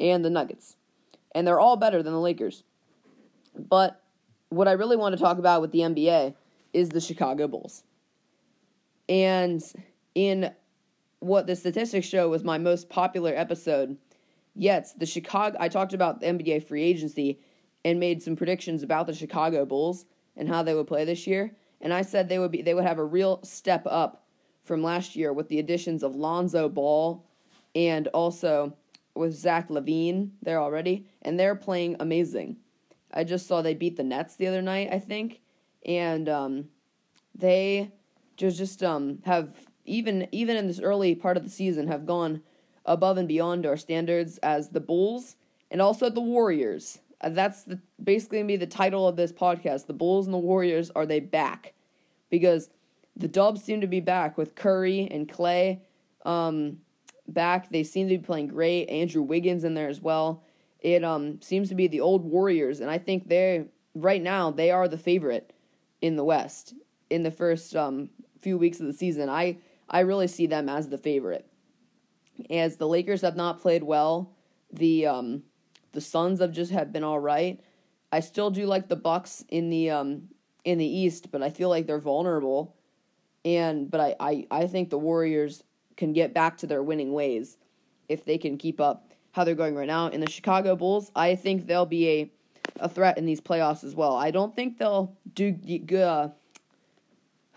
and 0.00 0.24
the 0.24 0.30
Nuggets. 0.30 0.77
And 1.38 1.46
they're 1.46 1.60
all 1.60 1.76
better 1.76 2.02
than 2.02 2.12
the 2.12 2.18
Lakers. 2.18 2.64
But 3.56 4.02
what 4.48 4.66
I 4.66 4.72
really 4.72 4.96
want 4.96 5.16
to 5.16 5.22
talk 5.22 5.38
about 5.38 5.60
with 5.60 5.70
the 5.70 5.78
NBA 5.78 6.34
is 6.72 6.88
the 6.88 7.00
Chicago 7.00 7.46
Bulls. 7.46 7.84
And 9.08 9.62
in 10.16 10.52
what 11.20 11.46
the 11.46 11.54
statistics 11.54 12.08
show 12.08 12.28
was 12.28 12.42
my 12.42 12.58
most 12.58 12.88
popular 12.88 13.32
episode 13.36 13.98
yet, 14.56 14.88
the 14.98 15.06
Chicago 15.06 15.56
I 15.60 15.68
talked 15.68 15.92
about 15.92 16.18
the 16.18 16.26
NBA 16.26 16.64
free 16.64 16.82
agency 16.82 17.38
and 17.84 18.00
made 18.00 18.20
some 18.20 18.34
predictions 18.34 18.82
about 18.82 19.06
the 19.06 19.14
Chicago 19.14 19.64
Bulls 19.64 20.06
and 20.36 20.48
how 20.48 20.64
they 20.64 20.74
would 20.74 20.88
play 20.88 21.04
this 21.04 21.24
year. 21.24 21.54
And 21.80 21.94
I 21.94 22.02
said 22.02 22.28
they 22.28 22.40
would 22.40 22.50
be 22.50 22.62
they 22.62 22.74
would 22.74 22.82
have 22.82 22.98
a 22.98 23.04
real 23.04 23.38
step 23.44 23.84
up 23.86 24.26
from 24.64 24.82
last 24.82 25.14
year 25.14 25.32
with 25.32 25.46
the 25.46 25.60
additions 25.60 26.02
of 26.02 26.16
Lonzo 26.16 26.68
Ball 26.68 27.24
and 27.76 28.08
also 28.08 28.76
with 29.18 29.34
Zach 29.34 29.68
LaVine 29.68 30.30
there 30.40 30.60
already, 30.60 31.06
and 31.22 31.38
they're 31.38 31.54
playing 31.54 31.96
amazing. 32.00 32.56
I 33.12 33.24
just 33.24 33.46
saw 33.46 33.62
they 33.62 33.74
beat 33.74 33.96
the 33.96 34.04
Nets 34.04 34.36
the 34.36 34.46
other 34.46 34.62
night, 34.62 34.88
I 34.92 34.98
think, 34.98 35.40
and 35.84 36.28
um, 36.28 36.68
they 37.34 37.92
just 38.36 38.58
just 38.58 38.82
um, 38.82 39.18
have 39.24 39.50
even 39.84 40.28
even 40.32 40.56
in 40.56 40.66
this 40.66 40.80
early 40.80 41.14
part 41.14 41.36
of 41.36 41.44
the 41.44 41.50
season 41.50 41.88
have 41.88 42.06
gone 42.06 42.42
above 42.86 43.18
and 43.18 43.28
beyond 43.28 43.66
our 43.66 43.76
standards 43.76 44.38
as 44.38 44.70
the 44.70 44.80
Bulls 44.80 45.36
and 45.70 45.82
also 45.82 46.08
the 46.08 46.20
Warriors. 46.20 47.00
Uh, 47.20 47.30
that's 47.30 47.64
the, 47.64 47.80
basically 48.02 48.38
gonna 48.38 48.46
be 48.46 48.56
the 48.56 48.66
title 48.66 49.08
of 49.08 49.16
this 49.16 49.32
podcast. 49.32 49.86
The 49.86 49.92
Bulls 49.92 50.26
and 50.26 50.34
the 50.34 50.38
Warriors 50.38 50.90
are 50.94 51.06
they 51.06 51.20
back? 51.20 51.74
Because 52.30 52.70
the 53.16 53.28
Dubs 53.28 53.62
seem 53.64 53.80
to 53.80 53.86
be 53.86 54.00
back 54.00 54.38
with 54.38 54.54
Curry 54.54 55.08
and 55.10 55.28
Klay 55.28 55.80
um, 56.24 56.78
back. 57.28 57.70
They 57.70 57.82
seem 57.82 58.08
to 58.08 58.18
be 58.18 58.24
playing 58.24 58.48
great. 58.48 58.88
Andrew 58.88 59.22
Wiggins 59.22 59.64
in 59.64 59.74
there 59.74 59.88
as 59.88 60.00
well. 60.00 60.42
It 60.80 61.04
um, 61.04 61.40
seems 61.42 61.68
to 61.68 61.74
be 61.74 61.88
the 61.88 62.00
old 62.00 62.24
Warriors, 62.24 62.80
and 62.80 62.90
I 62.90 62.98
think 62.98 63.28
they 63.28 63.66
right 63.94 64.22
now 64.22 64.50
they 64.50 64.70
are 64.70 64.86
the 64.88 64.98
favorite 64.98 65.52
in 66.00 66.16
the 66.16 66.24
West 66.24 66.74
in 67.10 67.22
the 67.22 67.30
first 67.30 67.74
um, 67.74 68.10
few 68.40 68.56
weeks 68.56 68.80
of 68.80 68.86
the 68.86 68.92
season. 68.92 69.28
I 69.28 69.58
I 69.88 70.00
really 70.00 70.28
see 70.28 70.46
them 70.46 70.68
as 70.68 70.88
the 70.88 70.98
favorite. 70.98 71.46
As 72.50 72.76
the 72.76 72.86
Lakers 72.86 73.22
have 73.22 73.36
not 73.36 73.60
played 73.60 73.82
well, 73.82 74.32
the 74.72 75.06
um, 75.06 75.42
the 75.92 76.00
Suns 76.00 76.40
have 76.40 76.52
just 76.52 76.70
have 76.70 76.92
been 76.92 77.04
all 77.04 77.18
right. 77.18 77.60
I 78.12 78.20
still 78.20 78.50
do 78.50 78.66
like 78.66 78.88
the 78.88 78.96
Bucks 78.96 79.44
in 79.48 79.70
the 79.70 79.90
um, 79.90 80.28
in 80.64 80.78
the 80.78 80.86
East, 80.86 81.30
but 81.30 81.42
I 81.42 81.50
feel 81.50 81.68
like 81.68 81.86
they're 81.86 81.98
vulnerable. 81.98 82.76
And 83.44 83.90
but 83.90 84.00
I, 84.00 84.16
I, 84.20 84.46
I 84.50 84.66
think 84.66 84.90
the 84.90 84.98
Warriors 84.98 85.62
can 85.98 86.14
get 86.14 86.32
back 86.32 86.56
to 86.56 86.66
their 86.66 86.82
winning 86.82 87.12
ways 87.12 87.58
if 88.08 88.24
they 88.24 88.38
can 88.38 88.56
keep 88.56 88.80
up 88.80 89.12
how 89.32 89.44
they're 89.44 89.54
going 89.54 89.74
right 89.74 89.86
now. 89.86 90.06
In 90.06 90.20
the 90.20 90.30
Chicago 90.30 90.74
Bulls, 90.74 91.12
I 91.14 91.34
think 91.34 91.66
they'll 91.66 91.84
be 91.84 92.08
a 92.08 92.30
a 92.80 92.88
threat 92.88 93.18
in 93.18 93.26
these 93.26 93.40
playoffs 93.40 93.82
as 93.82 93.94
well. 93.94 94.14
I 94.14 94.30
don't 94.30 94.54
think 94.54 94.78
they'll 94.78 95.16
do 95.34 95.50
good. 95.52 96.02
Uh, 96.02 96.28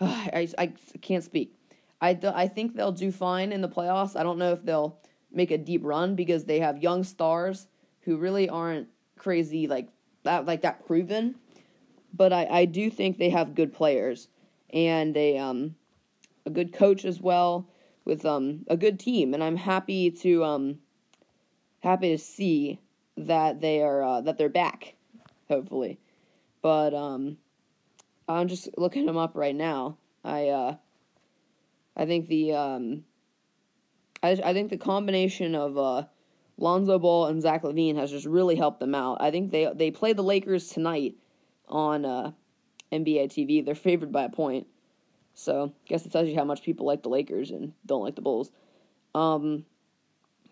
I, 0.00 0.48
I 0.58 0.72
can't 1.00 1.22
speak. 1.22 1.54
I, 2.00 2.18
I 2.34 2.48
think 2.48 2.74
they'll 2.74 2.92
do 2.92 3.12
fine 3.12 3.52
in 3.52 3.60
the 3.60 3.68
playoffs. 3.68 4.18
I 4.18 4.24
don't 4.24 4.38
know 4.38 4.52
if 4.52 4.64
they'll 4.64 4.98
make 5.30 5.52
a 5.52 5.58
deep 5.58 5.82
run 5.84 6.16
because 6.16 6.44
they 6.44 6.58
have 6.58 6.82
young 6.82 7.04
stars 7.04 7.68
who 8.00 8.16
really 8.16 8.48
aren't 8.48 8.88
crazy 9.16 9.68
like 9.68 9.88
that 10.24 10.44
like 10.44 10.62
that 10.62 10.84
proven. 10.86 11.36
But 12.14 12.32
I, 12.32 12.46
I 12.50 12.64
do 12.64 12.90
think 12.90 13.18
they 13.18 13.30
have 13.30 13.54
good 13.54 13.72
players 13.72 14.28
and 14.70 15.16
a 15.16 15.38
um 15.38 15.76
a 16.44 16.50
good 16.50 16.72
coach 16.72 17.04
as 17.04 17.20
well 17.20 17.68
with 18.04 18.24
um 18.24 18.64
a 18.68 18.76
good 18.76 18.98
team 18.98 19.34
and 19.34 19.42
I'm 19.42 19.56
happy 19.56 20.10
to 20.10 20.44
um 20.44 20.78
happy 21.80 22.10
to 22.10 22.18
see 22.18 22.80
that 23.16 23.60
they 23.60 23.82
are 23.82 24.02
uh, 24.02 24.20
that 24.22 24.38
they're 24.38 24.48
back 24.48 24.94
hopefully. 25.48 25.98
But 26.62 26.94
um 26.94 27.38
I'm 28.28 28.48
just 28.48 28.68
looking 28.78 29.06
them 29.06 29.16
up 29.16 29.36
right 29.36 29.54
now. 29.54 29.98
I 30.24 30.48
uh 30.48 30.76
I 31.96 32.06
think 32.06 32.28
the 32.28 32.52
um, 32.52 33.04
I 34.22 34.30
I 34.44 34.52
think 34.52 34.70
the 34.70 34.76
combination 34.76 35.54
of 35.54 35.76
uh, 35.76 36.04
Lonzo 36.56 36.98
Ball 36.98 37.26
and 37.26 37.42
Zach 37.42 37.62
LaVine 37.62 37.96
has 37.96 38.10
just 38.10 38.26
really 38.26 38.56
helped 38.56 38.80
them 38.80 38.94
out. 38.94 39.20
I 39.20 39.30
think 39.30 39.50
they 39.50 39.70
they 39.74 39.90
play 39.90 40.12
the 40.12 40.22
Lakers 40.22 40.68
tonight 40.68 41.16
on 41.68 42.04
uh, 42.04 42.32
NBA 42.90 43.28
TV. 43.28 43.64
They're 43.64 43.74
favored 43.74 44.12
by 44.12 44.24
a 44.24 44.30
point, 44.30 44.66
so 45.34 45.72
I 45.74 45.88
guess 45.88 46.06
it 46.06 46.12
tells 46.12 46.28
you 46.28 46.36
how 46.36 46.44
much 46.44 46.62
people 46.62 46.86
like 46.86 47.02
the 47.02 47.08
Lakers 47.08 47.50
and 47.50 47.72
don't 47.86 48.02
like 48.02 48.14
the 48.14 48.22
Bulls. 48.22 48.50
Um, 49.14 49.64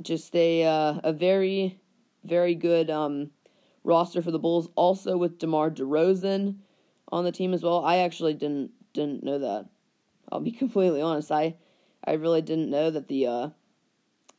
just 0.02 0.34
a 0.34 0.64
uh, 0.64 1.00
a 1.04 1.12
very 1.12 1.80
very 2.24 2.54
good 2.54 2.90
um, 2.90 3.30
roster 3.84 4.22
for 4.22 4.30
the 4.30 4.38
Bulls. 4.38 4.68
Also 4.74 5.16
with 5.16 5.38
DeMar 5.38 5.70
DeRozan 5.70 6.56
on 7.12 7.24
the 7.24 7.32
team 7.32 7.52
as 7.54 7.62
well. 7.62 7.84
I 7.84 7.98
actually 7.98 8.34
didn't 8.34 8.70
didn't 8.92 9.22
know 9.22 9.38
that. 9.38 9.66
I'll 10.30 10.40
be 10.40 10.52
completely 10.64 11.02
honest. 11.02 11.30
I 11.30 11.56
I 12.04 12.12
really 12.14 12.42
didn't 12.42 12.70
know 12.70 12.90
that 12.90 13.08
the 13.08 13.26
uh, 13.26 13.48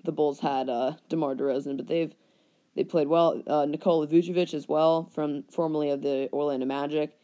the 0.03 0.11
Bulls 0.11 0.39
had 0.39 0.69
uh, 0.69 0.93
DeMar 1.09 1.35
DeRozan, 1.35 1.77
but 1.77 1.87
they've 1.87 2.13
they 2.75 2.83
played 2.83 3.07
well. 3.07 3.41
Uh, 3.45 3.65
Nikola 3.65 4.07
Vucevic 4.07 4.53
as 4.53 4.67
well, 4.67 5.09
from 5.13 5.43
formerly 5.51 5.89
of 5.89 6.01
the 6.01 6.29
Orlando 6.31 6.65
Magic, 6.65 7.17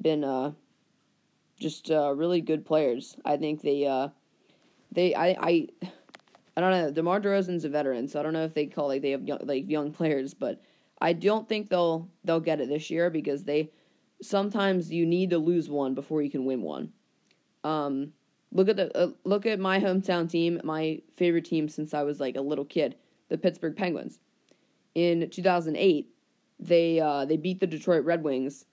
been 0.00 0.24
uh, 0.24 0.52
just 1.62 1.90
uh, 1.90 2.12
really 2.14 2.40
good 2.40 2.64
players. 2.66 3.16
I 3.24 3.36
think 3.36 3.62
they 3.62 3.86
uh, 3.86 4.08
they 4.90 5.14
I 5.14 5.28
I 5.40 5.68
I 6.56 6.60
don't 6.60 6.70
know. 6.70 6.90
DeMar 6.90 7.20
DeRozan's 7.20 7.64
a 7.64 7.68
veteran, 7.68 8.08
so 8.08 8.20
I 8.20 8.22
don't 8.22 8.34
know 8.34 8.44
if 8.44 8.54
they 8.54 8.66
call 8.66 8.88
like 8.88 9.02
they 9.02 9.12
have 9.12 9.24
young, 9.24 9.40
like 9.44 9.70
young 9.70 9.92
players, 9.92 10.34
but 10.34 10.60
I 11.00 11.12
don't 11.14 11.48
think 11.48 11.70
they'll 11.70 12.08
they'll 12.24 12.40
get 12.40 12.60
it 12.60 12.68
this 12.68 12.90
year 12.90 13.08
because 13.08 13.44
they 13.44 13.70
sometimes 14.20 14.90
you 14.90 15.06
need 15.06 15.30
to 15.30 15.38
lose 15.38 15.68
one 15.68 15.94
before 15.94 16.22
you 16.22 16.30
can 16.30 16.44
win 16.44 16.62
one. 16.62 16.92
Um, 17.64 18.12
look 18.52 18.68
at 18.68 18.76
the 18.76 18.96
uh, 18.96 19.10
look 19.24 19.46
at 19.46 19.58
my 19.58 19.80
hometown 19.80 20.30
team, 20.30 20.60
my 20.64 21.00
favorite 21.16 21.44
team 21.44 21.68
since 21.68 21.94
I 21.94 22.02
was 22.02 22.20
like 22.20 22.36
a 22.36 22.40
little 22.40 22.64
kid, 22.64 22.96
the 23.28 23.38
Pittsburgh 23.38 23.76
Penguins. 23.76 24.20
In 24.94 25.28
2008, 25.30 26.08
they 26.60 27.00
uh, 27.00 27.24
they 27.24 27.36
beat 27.36 27.60
the 27.60 27.66
Detroit 27.66 28.04
Red 28.04 28.22
Wings, 28.22 28.66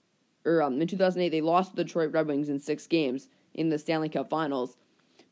or 0.44 0.62
um, 0.62 0.80
in 0.80 0.88
2008 0.88 1.28
they 1.28 1.40
lost 1.40 1.74
the 1.74 1.84
Detroit 1.84 2.12
Red 2.12 2.26
Wings 2.26 2.48
in 2.48 2.58
six 2.58 2.86
games 2.86 3.28
in 3.54 3.68
the 3.68 3.78
Stanley 3.78 4.08
Cup 4.08 4.30
Finals, 4.30 4.76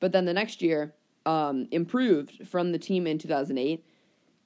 but 0.00 0.12
then 0.12 0.24
the 0.24 0.32
next 0.32 0.62
year 0.62 0.94
um, 1.26 1.68
improved 1.70 2.46
from 2.48 2.72
the 2.72 2.78
team 2.78 3.06
in 3.06 3.18
2008 3.18 3.84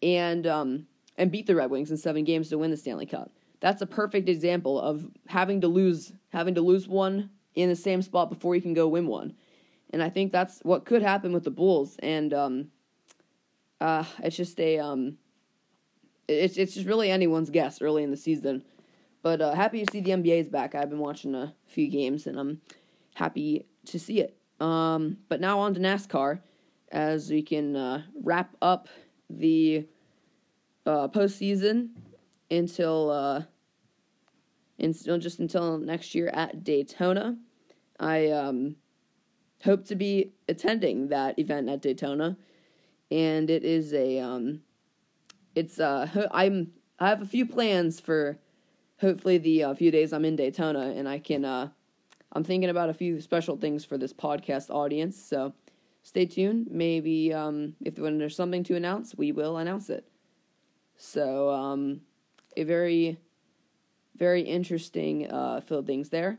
and 0.02 0.46
um, 0.46 0.86
and 1.16 1.30
beat 1.30 1.46
the 1.46 1.54
Red 1.54 1.70
Wings 1.70 1.90
in 1.90 1.96
seven 1.96 2.24
games 2.24 2.48
to 2.48 2.58
win 2.58 2.70
the 2.70 2.76
Stanley 2.76 3.06
Cup. 3.06 3.30
That's 3.60 3.82
a 3.82 3.86
perfect 3.86 4.28
example 4.28 4.80
of 4.80 5.06
having 5.28 5.60
to 5.60 5.68
lose 5.68 6.12
having 6.30 6.54
to 6.56 6.60
lose 6.60 6.88
one 6.88 7.30
in 7.54 7.68
the 7.68 7.76
same 7.76 8.02
spot 8.02 8.30
before 8.30 8.54
you 8.54 8.62
can 8.62 8.74
go 8.74 8.88
win 8.88 9.06
one. 9.06 9.34
And 9.90 10.02
I 10.02 10.08
think 10.08 10.32
that's 10.32 10.60
what 10.60 10.84
could 10.84 11.02
happen 11.02 11.32
with 11.32 11.44
the 11.44 11.50
Bulls. 11.50 11.96
And 12.02 12.32
um, 12.32 12.68
uh, 13.80 14.04
it's 14.22 14.36
just 14.36 14.58
a 14.58 14.78
um, 14.78 15.18
it's 16.28 16.56
it's 16.56 16.74
just 16.74 16.86
really 16.86 17.10
anyone's 17.10 17.50
guess 17.50 17.82
early 17.82 18.02
in 18.02 18.10
the 18.10 18.16
season. 18.16 18.64
But 19.22 19.40
uh, 19.40 19.54
happy 19.54 19.84
to 19.84 19.90
see 19.90 20.00
the 20.00 20.10
NBA's 20.10 20.48
back. 20.48 20.74
I've 20.74 20.90
been 20.90 20.98
watching 20.98 21.34
a 21.34 21.54
few 21.66 21.88
games 21.88 22.26
and 22.26 22.38
I'm 22.38 22.60
happy 23.14 23.66
to 23.86 23.98
see 23.98 24.20
it. 24.20 24.36
Um, 24.60 25.18
but 25.28 25.40
now 25.40 25.60
on 25.60 25.74
to 25.74 25.80
NASCAR 25.80 26.40
as 26.90 27.30
we 27.30 27.42
can 27.42 27.74
uh, 27.74 28.02
wrap 28.22 28.54
up 28.60 28.88
the 29.30 29.86
uh, 30.86 31.08
postseason 31.08 31.90
until 32.50 33.10
uh, 33.10 33.42
and 34.78 34.94
still 34.94 35.18
just 35.18 35.38
until 35.38 35.78
next 35.78 36.14
year 36.14 36.28
at 36.28 36.64
Daytona. 36.64 37.36
I 37.98 38.30
um, 38.30 38.76
hope 39.64 39.84
to 39.86 39.94
be 39.94 40.32
attending 40.48 41.08
that 41.08 41.38
event 41.38 41.68
at 41.68 41.82
Daytona, 41.82 42.36
and 43.10 43.48
it 43.48 43.64
is 43.64 43.94
a 43.94 44.18
um, 44.18 44.62
it's 45.54 45.78
uh 45.78 46.28
I'm 46.32 46.72
I 46.98 47.08
have 47.08 47.22
a 47.22 47.26
few 47.26 47.46
plans 47.46 48.00
for 48.00 48.38
hopefully 49.02 49.36
the 49.36 49.64
uh, 49.64 49.74
few 49.74 49.90
days 49.90 50.12
I'm 50.12 50.24
in 50.24 50.36
Daytona, 50.36 50.94
and 50.96 51.06
I 51.06 51.18
can 51.18 51.44
uh, 51.44 51.68
I'm 52.32 52.44
thinking 52.44 52.70
about 52.70 52.88
a 52.88 52.94
few 52.94 53.20
special 53.20 53.58
things 53.58 53.84
for 53.84 53.98
this 53.98 54.12
podcast 54.14 54.70
audience. 54.70 55.22
So 55.22 55.52
stay 56.02 56.24
tuned. 56.24 56.68
Maybe 56.70 57.34
um, 57.34 57.74
if 57.84 57.98
when 57.98 58.16
there's 58.16 58.36
something 58.36 58.64
to 58.64 58.76
announce, 58.76 59.14
we 59.14 59.32
will 59.32 59.58
announce 59.58 59.90
it. 59.90 60.08
So 60.96 61.50
um, 61.50 62.00
a 62.56 62.64
very 62.64 63.18
very 64.16 64.42
interesting 64.42 65.30
uh, 65.30 65.60
filled 65.60 65.86
things 65.86 66.08
there. 66.08 66.38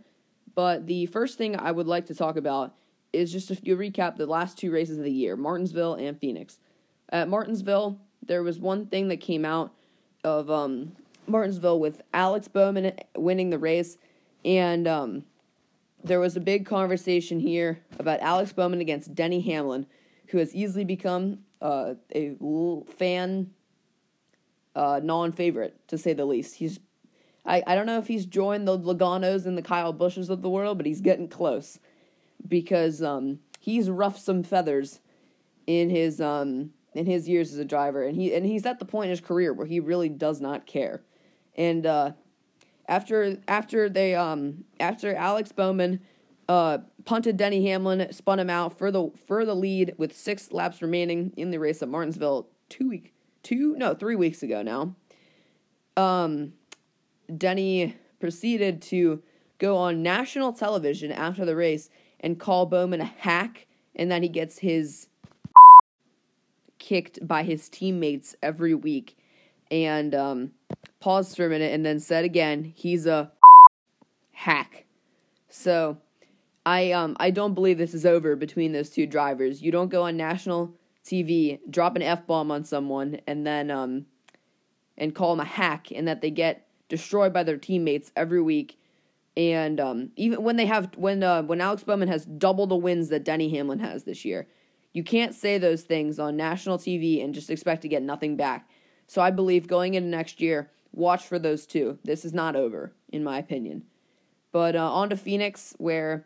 But 0.56 0.88
the 0.88 1.08
first 1.08 1.38
thing 1.38 1.58
I 1.58 1.72
would 1.72 1.88
like 1.88 2.06
to 2.08 2.16
talk 2.16 2.38
about 2.38 2.76
is 3.12 3.32
just 3.32 3.52
a 3.52 3.56
few 3.56 3.76
recap 3.76 4.16
the 4.16 4.26
last 4.26 4.58
two 4.58 4.72
races 4.72 4.98
of 4.98 5.04
the 5.04 5.12
year, 5.12 5.36
Martinsville 5.36 5.96
and 5.96 6.20
Phoenix. 6.20 6.60
At 7.10 7.30
Martinsville, 7.30 8.00
there 8.26 8.44
was 8.44 8.60
one 8.60 8.88
thing 8.88 9.08
that 9.10 9.18
came 9.18 9.44
out 9.44 9.74
of 10.24 10.50
um, 10.50 10.94
Martinsville 11.28 11.80
with 11.80 12.02
Alex 12.14 12.48
Bowman 12.48 12.94
winning 13.16 13.50
the 13.50 13.58
race, 13.58 13.98
and 14.44 14.88
um, 14.88 15.26
there 16.04 16.20
was 16.20 16.36
a 16.36 16.42
big 16.42 16.66
conversation 16.66 17.40
here 17.40 17.82
about 17.98 18.20
Alex 18.20 18.54
Bowman 18.54 18.82
against 18.82 19.16
Denny 19.16 19.42
Hamlin, 19.42 19.86
who 20.28 20.38
has 20.38 20.54
easily 20.54 20.84
become 20.86 21.40
uh, 21.62 21.96
a 22.14 22.36
fan 22.98 23.52
uh, 24.76 25.00
non-favorite 25.04 25.88
to 25.88 25.98
say 25.98 26.14
the 26.14 26.26
least. 26.26 26.56
He's 26.56 26.80
I, 27.46 27.62
I 27.68 27.76
don't 27.76 27.86
know 27.86 28.00
if 28.00 28.08
he's 28.08 28.26
joined 28.26 28.68
the 28.68 28.78
Logano's 28.78 29.46
and 29.46 29.58
the 29.58 29.62
Kyle 29.62 29.94
Busches 29.94 30.30
of 30.30 30.42
the 30.42 30.50
world, 30.50 30.78
but 30.78 30.86
he's 30.86 31.02
getting 31.02 31.28
close 31.28 31.80
because 32.48 33.02
um, 33.02 33.40
he's 33.60 33.90
roughed 33.90 34.22
some 34.22 34.44
feathers 34.44 35.00
in 35.68 35.90
his 35.90 36.22
um, 36.22 36.72
in 36.94 37.06
his 37.06 37.28
years 37.28 37.52
as 37.52 37.60
a 37.60 37.66
driver, 37.66 38.04
and 38.04 38.16
he 38.16 38.34
and 38.34 38.46
he's 38.46 38.66
at 38.66 38.80
the 38.80 38.86
point 38.86 39.06
in 39.06 39.12
his 39.12 39.22
career 39.22 39.54
where 39.54 39.68
he 39.68 39.80
really 39.80 40.10
does 40.10 40.40
not 40.40 40.66
care. 40.66 41.02
And 41.56 41.86
uh, 41.86 42.12
after 42.88 43.38
after 43.48 43.90
they 43.90 44.16
um, 44.16 44.66
after 44.80 45.16
Alex 45.16 45.52
Bowman 45.52 46.00
uh, 46.50 46.80
punted 47.06 47.38
Denny 47.38 47.68
Hamlin, 47.68 48.12
spun 48.12 48.40
him 48.40 48.50
out 48.50 48.78
for 48.78 48.92
the 48.92 49.12
for 49.28 49.46
the 49.46 49.56
lead 49.56 49.96
with 49.98 50.16
six 50.16 50.52
laps 50.52 50.82
remaining 50.82 51.34
in 51.38 51.52
the 51.52 51.60
race 51.60 51.82
at 51.82 51.90
Martinsville 51.90 52.48
two 52.70 52.90
week 52.90 53.14
two 53.44 53.76
no 53.78 53.94
three 53.94 54.16
weeks 54.16 54.44
ago 54.44 54.62
now. 54.62 54.96
Um, 55.96 56.54
Denny 57.38 57.96
proceeded 58.20 58.82
to 58.84 59.22
go 59.60 59.78
on 59.78 60.02
national 60.02 60.54
television 60.54 61.12
after 61.12 61.46
the 61.46 61.56
race 61.56 61.90
and 62.20 62.40
call 62.40 62.66
Bowman 62.66 63.02
a 63.02 63.06
hack, 63.06 63.68
and 63.96 64.12
that 64.12 64.24
he 64.24 64.30
gets 64.30 64.60
his 64.60 65.08
kicked 66.80 67.26
by 67.26 67.44
his 67.44 67.70
teammates 67.70 68.36
every 68.42 68.74
week. 68.74 69.18
And 69.74 70.14
um, 70.14 70.52
paused 71.00 71.36
for 71.36 71.48
a 71.48 71.50
minute 71.50 71.74
and 71.74 71.84
then 71.84 72.00
said 72.00 72.24
again, 72.24 72.72
he's 72.76 73.08
a 73.08 73.32
hack. 74.32 74.86
So 75.50 75.98
I 76.66 76.92
um 76.92 77.18
I 77.20 77.32
don't 77.32 77.54
believe 77.54 77.78
this 77.78 77.94
is 77.94 78.06
over 78.06 78.36
between 78.36 78.72
those 78.72 78.90
two 78.90 79.06
drivers. 79.08 79.62
You 79.62 79.72
don't 79.72 79.90
go 79.90 80.04
on 80.04 80.16
national 80.16 80.76
TV, 81.04 81.60
drop 81.70 81.96
an 81.96 82.04
F 82.04 82.26
bomb 82.26 82.52
on 82.52 82.64
someone, 82.64 83.20
and 83.28 83.46
then 83.46 83.72
um 83.72 84.06
and 84.98 85.16
call 85.16 85.36
them 85.36 85.40
a 85.40 85.50
hack, 85.50 85.88
and 85.92 86.08
that 86.08 86.22
they 86.22 86.30
get 86.30 86.68
destroyed 86.88 87.34
by 87.34 87.44
their 87.44 87.58
teammates 87.58 88.12
every 88.16 88.42
week. 88.42 88.80
And 89.36 89.80
um, 89.80 90.12
even 90.16 90.44
when 90.44 90.58
they 90.58 90.68
have 90.68 90.96
when 90.96 91.24
uh, 91.24 91.42
when 91.42 91.60
Alex 91.60 91.84
Bowman 91.84 92.08
has 92.08 92.26
double 92.26 92.68
the 92.68 92.76
wins 92.76 93.10
that 93.10 93.26
Denny 93.26 93.50
Hamlin 93.50 93.80
has 93.80 94.04
this 94.04 94.24
year, 94.24 94.48
you 94.94 95.04
can't 95.04 95.34
say 95.34 95.58
those 95.58 95.82
things 95.82 96.20
on 96.20 96.38
national 96.38 96.78
TV 96.78 97.24
and 97.24 97.34
just 97.34 97.50
expect 97.50 97.82
to 97.82 97.88
get 97.88 98.04
nothing 98.04 98.38
back. 98.38 98.70
So 99.08 99.22
I 99.22 99.32
believe 99.32 99.68
going 99.68 99.94
into 99.94 100.10
next 100.10 100.42
year, 100.42 100.72
watch 100.92 101.26
for 101.26 101.40
those 101.40 101.66
two. 101.66 102.00
This 102.04 102.24
is 102.24 102.34
not 102.34 102.56
over, 102.56 102.94
in 103.12 103.24
my 103.24 103.38
opinion. 103.38 103.84
But 104.52 104.76
uh, 104.76 104.92
on 104.92 105.10
to 105.10 105.18
Phoenix, 105.18 105.76
where 105.78 106.26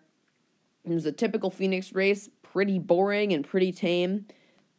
it 0.86 0.94
was 0.94 1.06
a 1.06 1.12
typical 1.12 1.50
Phoenix 1.50 1.94
race, 1.94 2.30
pretty 2.44 2.80
boring 2.80 3.34
and 3.34 3.48
pretty 3.48 3.72
tame. 3.72 4.26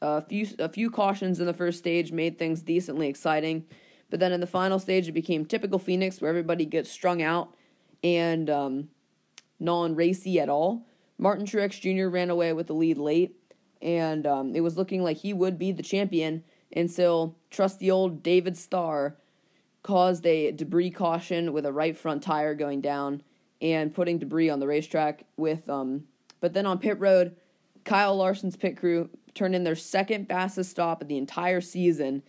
A 0.01 0.23
few 0.23 0.47
a 0.59 0.69
few 0.69 0.91
cautions 0.91 1.41
in 1.41 1.47
the 1.47 1.55
first 1.55 1.79
stage 1.79 2.13
made 2.13 2.39
things 2.39 2.63
decently 2.63 3.09
exciting. 3.09 3.65
But 4.11 4.21
then 4.21 4.33
in 4.33 4.41
the 4.41 4.47
final 4.47 4.79
stage, 4.79 5.09
it 5.09 5.13
became 5.13 5.45
typical 5.45 5.79
Phoenix, 5.79 6.21
where 6.21 6.29
everybody 6.29 6.65
gets 6.65 6.91
strung 6.91 7.21
out 7.21 7.55
and 8.03 8.49
um, 8.49 8.89
non 9.59 9.95
racy 9.95 10.41
at 10.41 10.49
all. 10.49 10.87
Martin 11.19 11.47
Truex 11.47 11.81
Jr. 11.81 12.09
ran 12.09 12.31
away 12.31 12.53
with 12.53 12.69
the 12.69 12.75
lead 12.75 12.97
late, 12.97 13.35
and 13.83 14.27
um, 14.27 14.55
it 14.55 14.61
was 14.61 14.77
looking 14.77 15.03
like 15.03 15.17
he 15.17 15.33
would 15.33 15.59
be 15.59 15.73
the 15.73 15.83
champion 15.83 16.45
until 16.75 17.37
trusty 17.51 17.91
old 17.91 18.23
David 18.23 18.57
Starr 18.57 19.17
caused 19.83 20.27
a 20.27 20.53
debris 20.53 20.91
caution 20.91 21.53
with 21.53 21.65
a 21.65 21.73
right 21.73 21.97
front 21.97 22.23
tire 22.23 22.55
going 22.55 22.81
down 22.81 23.23
and 23.61 23.95
putting 23.95 24.19
debris 24.19 24.51
on 24.51 24.61
the 24.61 24.67
racetrack. 24.67 25.25
With 25.37 25.69
um, 25.69 26.05
but 26.41 26.53
then 26.53 26.67
on 26.67 26.79
pit 26.79 26.99
road, 26.99 27.37
Kyle 27.85 28.17
Larson's 28.17 28.57
pit 28.57 28.77
crew 28.77 29.11
turned 29.35 29.55
in 29.55 29.65
their 29.65 29.77
second 29.77 30.29
fastest 30.29 30.71
stop 30.71 31.01
of 31.01 31.09
the 31.09 31.17
entire 31.17 31.61
season 31.61 32.23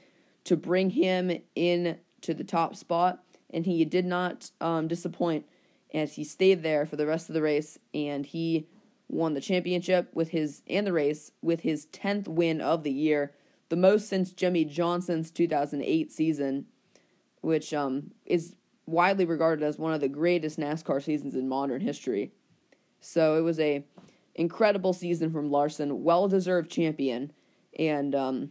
to 0.45 0.55
bring 0.55 0.91
him 0.91 1.31
in 1.55 1.97
to 2.21 2.33
the 2.33 2.43
top 2.43 2.75
spot, 2.75 3.23
and 3.49 3.65
he 3.65 3.83
did 3.85 4.05
not 4.05 4.51
um, 4.61 4.87
disappoint 4.87 5.45
as 5.93 6.15
he 6.15 6.23
stayed 6.23 6.63
there 6.63 6.85
for 6.85 6.95
the 6.95 7.05
rest 7.05 7.29
of 7.29 7.33
the 7.33 7.41
race, 7.41 7.77
and 7.93 8.25
he 8.27 8.67
won 9.07 9.33
the 9.33 9.41
championship 9.41 10.09
with 10.13 10.29
his 10.29 10.61
and 10.67 10.85
the 10.85 10.93
race 10.93 11.31
with 11.41 11.61
his 11.61 11.87
10th 11.87 12.27
win 12.27 12.61
of 12.61 12.83
the 12.83 12.91
year, 12.91 13.33
the 13.69 13.75
most 13.75 14.07
since 14.07 14.31
Jimmie 14.31 14.65
Johnson's 14.65 15.31
2008 15.31 16.11
season, 16.11 16.65
which 17.41 17.73
um, 17.73 18.11
is 18.25 18.55
widely 18.85 19.25
regarded 19.25 19.63
as 19.63 19.77
one 19.77 19.93
of 19.93 20.01
the 20.01 20.09
greatest 20.09 20.59
NASCAR 20.59 21.01
seasons 21.01 21.35
in 21.35 21.47
modern 21.47 21.81
history. 21.81 22.31
So 22.99 23.37
it 23.37 23.41
was 23.41 23.59
a 23.59 23.85
incredible 24.35 24.93
season 24.93 25.31
from 25.31 25.51
Larson, 25.51 26.03
well 26.03 26.27
deserved 26.27 26.71
champion, 26.71 27.31
and 27.77 28.15
um, 28.15 28.49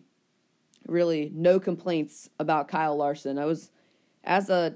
really 0.86 1.30
no 1.34 1.58
complaints 1.58 2.30
about 2.38 2.68
Kyle 2.68 2.96
Larson. 2.96 3.38
I 3.38 3.44
was, 3.44 3.70
as 4.24 4.48
a 4.48 4.74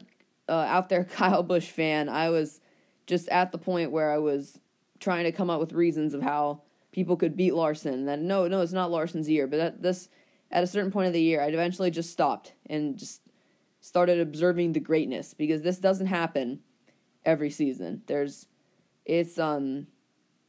uh, 0.48 0.52
out 0.52 0.88
there 0.88 1.04
Kyle 1.16 1.42
Busch 1.42 1.70
fan, 1.70 2.08
I 2.08 2.30
was 2.30 2.60
just 3.06 3.28
at 3.28 3.52
the 3.52 3.58
point 3.58 3.90
where 3.90 4.10
I 4.10 4.18
was 4.18 4.58
trying 5.00 5.24
to 5.24 5.32
come 5.32 5.50
up 5.50 5.60
with 5.60 5.72
reasons 5.72 6.14
of 6.14 6.22
how 6.22 6.62
people 6.92 7.16
could 7.16 7.36
beat 7.36 7.54
Larson. 7.54 8.08
And 8.08 8.28
no, 8.28 8.46
no, 8.46 8.60
it's 8.60 8.72
not 8.72 8.90
Larson's 8.90 9.28
year, 9.28 9.46
but 9.46 9.58
at 9.58 9.82
this 9.82 10.08
at 10.52 10.62
a 10.62 10.66
certain 10.66 10.92
point 10.92 11.06
of 11.06 11.12
the 11.12 11.22
year, 11.22 11.40
I 11.40 11.46
eventually 11.46 11.90
just 11.90 12.10
stopped 12.10 12.52
and 12.68 12.96
just 12.98 13.22
started 13.80 14.20
observing 14.20 14.72
the 14.72 14.80
greatness 14.80 15.34
because 15.34 15.62
this 15.62 15.78
doesn't 15.78 16.06
happen 16.06 16.60
every 17.24 17.50
season. 17.50 18.02
There's 18.06 18.46
it's 19.04 19.38
um 19.38 19.88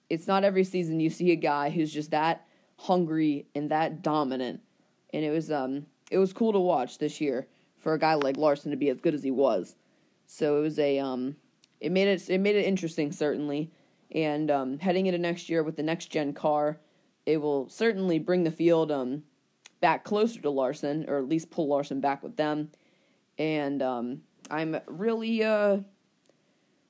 it's 0.09 0.27
not 0.27 0.43
every 0.43 0.63
season 0.63 0.99
you 0.99 1.09
see 1.09 1.31
a 1.31 1.35
guy 1.35 1.69
who's 1.69 1.91
just 1.91 2.11
that 2.11 2.45
hungry 2.77 3.47
and 3.55 3.71
that 3.71 4.03
dominant 4.03 4.61
and 5.13 5.23
it 5.23 5.31
was 5.31 5.49
um 5.49 5.87
it 6.11 6.17
was 6.17 6.33
cool 6.33 6.51
to 6.53 6.59
watch 6.59 6.97
this 6.97 7.19
year 7.19 7.47
for 7.79 7.93
a 7.93 7.99
guy 7.99 8.13
like 8.13 8.37
Larson 8.37 8.71
to 8.71 8.77
be 8.77 8.89
as 8.89 9.01
good 9.01 9.13
as 9.13 9.23
he 9.23 9.31
was. 9.31 9.75
So 10.27 10.57
it 10.57 10.61
was 10.61 10.77
a 10.77 10.99
um 10.99 11.37
it 11.79 11.91
made 11.91 12.07
it 12.07 12.29
it 12.29 12.39
made 12.39 12.55
it 12.55 12.65
interesting 12.65 13.11
certainly. 13.11 13.71
And 14.11 14.51
um, 14.51 14.77
heading 14.77 15.07
into 15.07 15.17
next 15.17 15.49
year 15.49 15.63
with 15.63 15.75
the 15.75 15.81
next 15.81 16.11
gen 16.11 16.33
car, 16.33 16.77
it 17.25 17.37
will 17.37 17.67
certainly 17.67 18.19
bring 18.19 18.43
the 18.43 18.51
field 18.51 18.91
um 18.91 19.23
back 19.83 20.05
closer 20.05 20.39
to 20.39 20.49
Larson, 20.49 21.03
or 21.09 21.17
at 21.17 21.27
least 21.27 21.51
pull 21.51 21.67
Larson 21.67 21.99
back 21.99 22.23
with 22.23 22.37
them. 22.37 22.71
And 23.37 23.81
um, 23.81 24.21
I'm 24.49 24.77
really 24.87 25.43
uh 25.43 25.79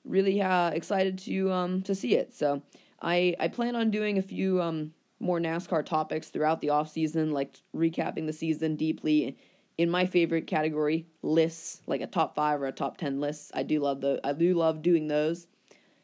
really 0.06 0.40
uh, 0.42 0.70
excited 0.70 1.18
to 1.18 1.52
um 1.52 1.82
to 1.82 1.96
see 1.96 2.16
it. 2.16 2.36
So 2.36 2.62
I 3.02 3.36
I 3.40 3.48
plan 3.48 3.76
on 3.76 3.90
doing 3.90 4.20
a 4.20 4.22
few 4.22 4.62
um 4.62 4.94
more 5.20 5.40
NASCAR 5.40 5.84
topics 5.84 6.30
throughout 6.30 6.62
the 6.62 6.70
off 6.70 6.92
season, 6.92 7.32
like 7.32 7.58
recapping 7.76 8.28
the 8.28 8.34
season 8.34 8.76
deeply 8.76 9.38
in 9.80 9.90
my 9.90 10.06
favorite 10.06 10.46
category 10.46 11.08
lists, 11.24 11.82
like 11.88 12.02
a 12.02 12.08
top 12.08 12.36
five 12.36 12.62
or 12.62 12.68
a 12.68 12.72
top 12.72 12.98
ten 12.98 13.20
list. 13.20 13.52
I 13.56 13.64
do 13.64 13.80
love 13.80 14.02
the 14.02 14.22
I 14.24 14.34
do 14.34 14.54
love 14.54 14.84
doing 14.84 15.08
those. 15.08 15.48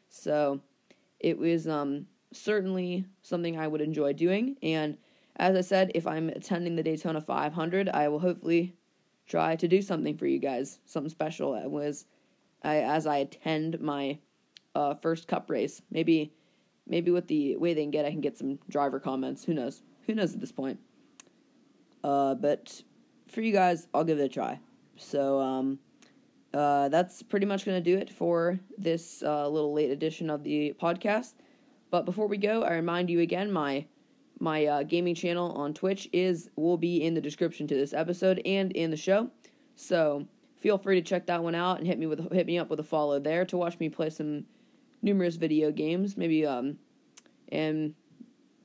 So 0.08 0.60
it 1.20 1.38
was 1.38 1.68
um, 1.68 2.06
certainly 2.32 3.04
something 3.22 3.56
I 3.56 3.68
would 3.68 3.80
enjoy 3.80 4.12
doing. 4.12 4.56
And 4.60 4.98
as 5.40 5.56
I 5.56 5.62
said, 5.62 5.90
if 5.94 6.06
I'm 6.06 6.28
attending 6.28 6.76
the 6.76 6.82
Daytona 6.82 7.20
500, 7.20 7.88
I 7.88 8.08
will 8.08 8.18
hopefully 8.18 8.74
try 9.26 9.56
to 9.56 9.66
do 9.66 9.80
something 9.80 10.16
for 10.18 10.26
you 10.26 10.38
guys, 10.38 10.80
something 10.84 11.08
special. 11.08 11.54
It 11.54 11.70
was 11.70 12.04
I, 12.62 12.76
as 12.76 13.06
I 13.06 13.16
attend 13.16 13.80
my 13.80 14.18
uh, 14.74 14.94
first 14.96 15.26
Cup 15.28 15.48
race. 15.48 15.80
Maybe 15.90 16.34
maybe 16.86 17.10
with 17.10 17.26
the 17.26 17.56
way 17.56 17.72
they 17.72 17.82
can 17.82 17.90
get, 17.90 18.04
I 18.04 18.10
can 18.10 18.20
get 18.20 18.36
some 18.36 18.58
driver 18.68 19.00
comments. 19.00 19.42
Who 19.44 19.54
knows? 19.54 19.82
Who 20.06 20.14
knows 20.14 20.34
at 20.34 20.40
this 20.40 20.52
point? 20.52 20.78
Uh, 22.04 22.34
but 22.34 22.82
for 23.28 23.40
you 23.40 23.52
guys, 23.52 23.88
I'll 23.94 24.04
give 24.04 24.18
it 24.18 24.24
a 24.24 24.28
try. 24.28 24.60
So, 24.96 25.40
um, 25.40 25.78
uh, 26.52 26.90
that's 26.90 27.22
pretty 27.22 27.46
much 27.46 27.64
going 27.64 27.82
to 27.82 27.90
do 27.90 27.96
it 27.96 28.10
for 28.10 28.58
this 28.76 29.22
uh, 29.22 29.48
little 29.48 29.72
late 29.72 29.90
edition 29.90 30.28
of 30.28 30.42
the 30.42 30.74
podcast. 30.82 31.34
But 31.90 32.04
before 32.04 32.26
we 32.26 32.36
go, 32.36 32.64
I 32.64 32.72
remind 32.74 33.08
you 33.08 33.20
again 33.20 33.50
my 33.50 33.86
my 34.40 34.66
uh, 34.66 34.82
gaming 34.82 35.14
channel 35.14 35.52
on 35.52 35.74
Twitch 35.74 36.08
is 36.12 36.50
will 36.56 36.78
be 36.78 37.04
in 37.04 37.14
the 37.14 37.20
description 37.20 37.66
to 37.68 37.74
this 37.74 37.92
episode 37.92 38.40
and 38.44 38.72
in 38.72 38.90
the 38.90 38.96
show. 38.96 39.30
So 39.76 40.26
feel 40.56 40.78
free 40.78 41.00
to 41.00 41.06
check 41.06 41.26
that 41.26 41.42
one 41.42 41.54
out 41.54 41.78
and 41.78 41.86
hit 41.86 41.98
me 41.98 42.06
with 42.06 42.32
hit 42.32 42.46
me 42.46 42.58
up 42.58 42.70
with 42.70 42.80
a 42.80 42.84
follow 42.84 43.20
there 43.20 43.44
to 43.46 43.56
watch 43.56 43.78
me 43.78 43.88
play 43.88 44.10
some 44.10 44.44
numerous 45.02 45.36
video 45.36 45.70
games, 45.70 46.16
maybe 46.16 46.46
um 46.46 46.78
and 47.50 47.94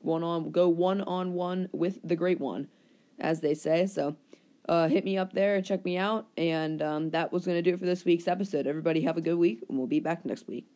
one 0.02 0.24
on 0.24 0.52
go 0.52 0.70
one 0.70 1.02
on 1.02 1.34
one 1.34 1.70
with 1.72 2.00
the 2.04 2.16
great 2.16 2.40
one, 2.40 2.68
as 3.20 3.42
they 3.42 3.54
say. 3.54 3.86
So 3.86 4.16
uh, 4.68 4.88
hit 4.88 5.06
me 5.06 5.18
up 5.18 5.34
there 5.34 5.56
and 5.56 5.66
check 5.66 5.84
me 5.86 5.98
out. 5.98 6.28
And 6.38 6.82
um, 6.82 7.10
that 7.12 7.32
was 7.32 7.44
to 7.46 7.62
do 7.62 7.74
it 7.74 7.80
for 7.80 7.86
this 7.86 8.06
week's 8.06 8.28
episode. 8.28 8.68
Everybody 8.68 9.02
have 9.02 9.18
a 9.18 9.22
good 9.22 9.36
week, 9.36 9.64
and 9.68 9.78
we'll 9.78 9.88
be 9.88 10.00
back 10.00 10.26
next 10.26 10.48
week. 10.48 10.68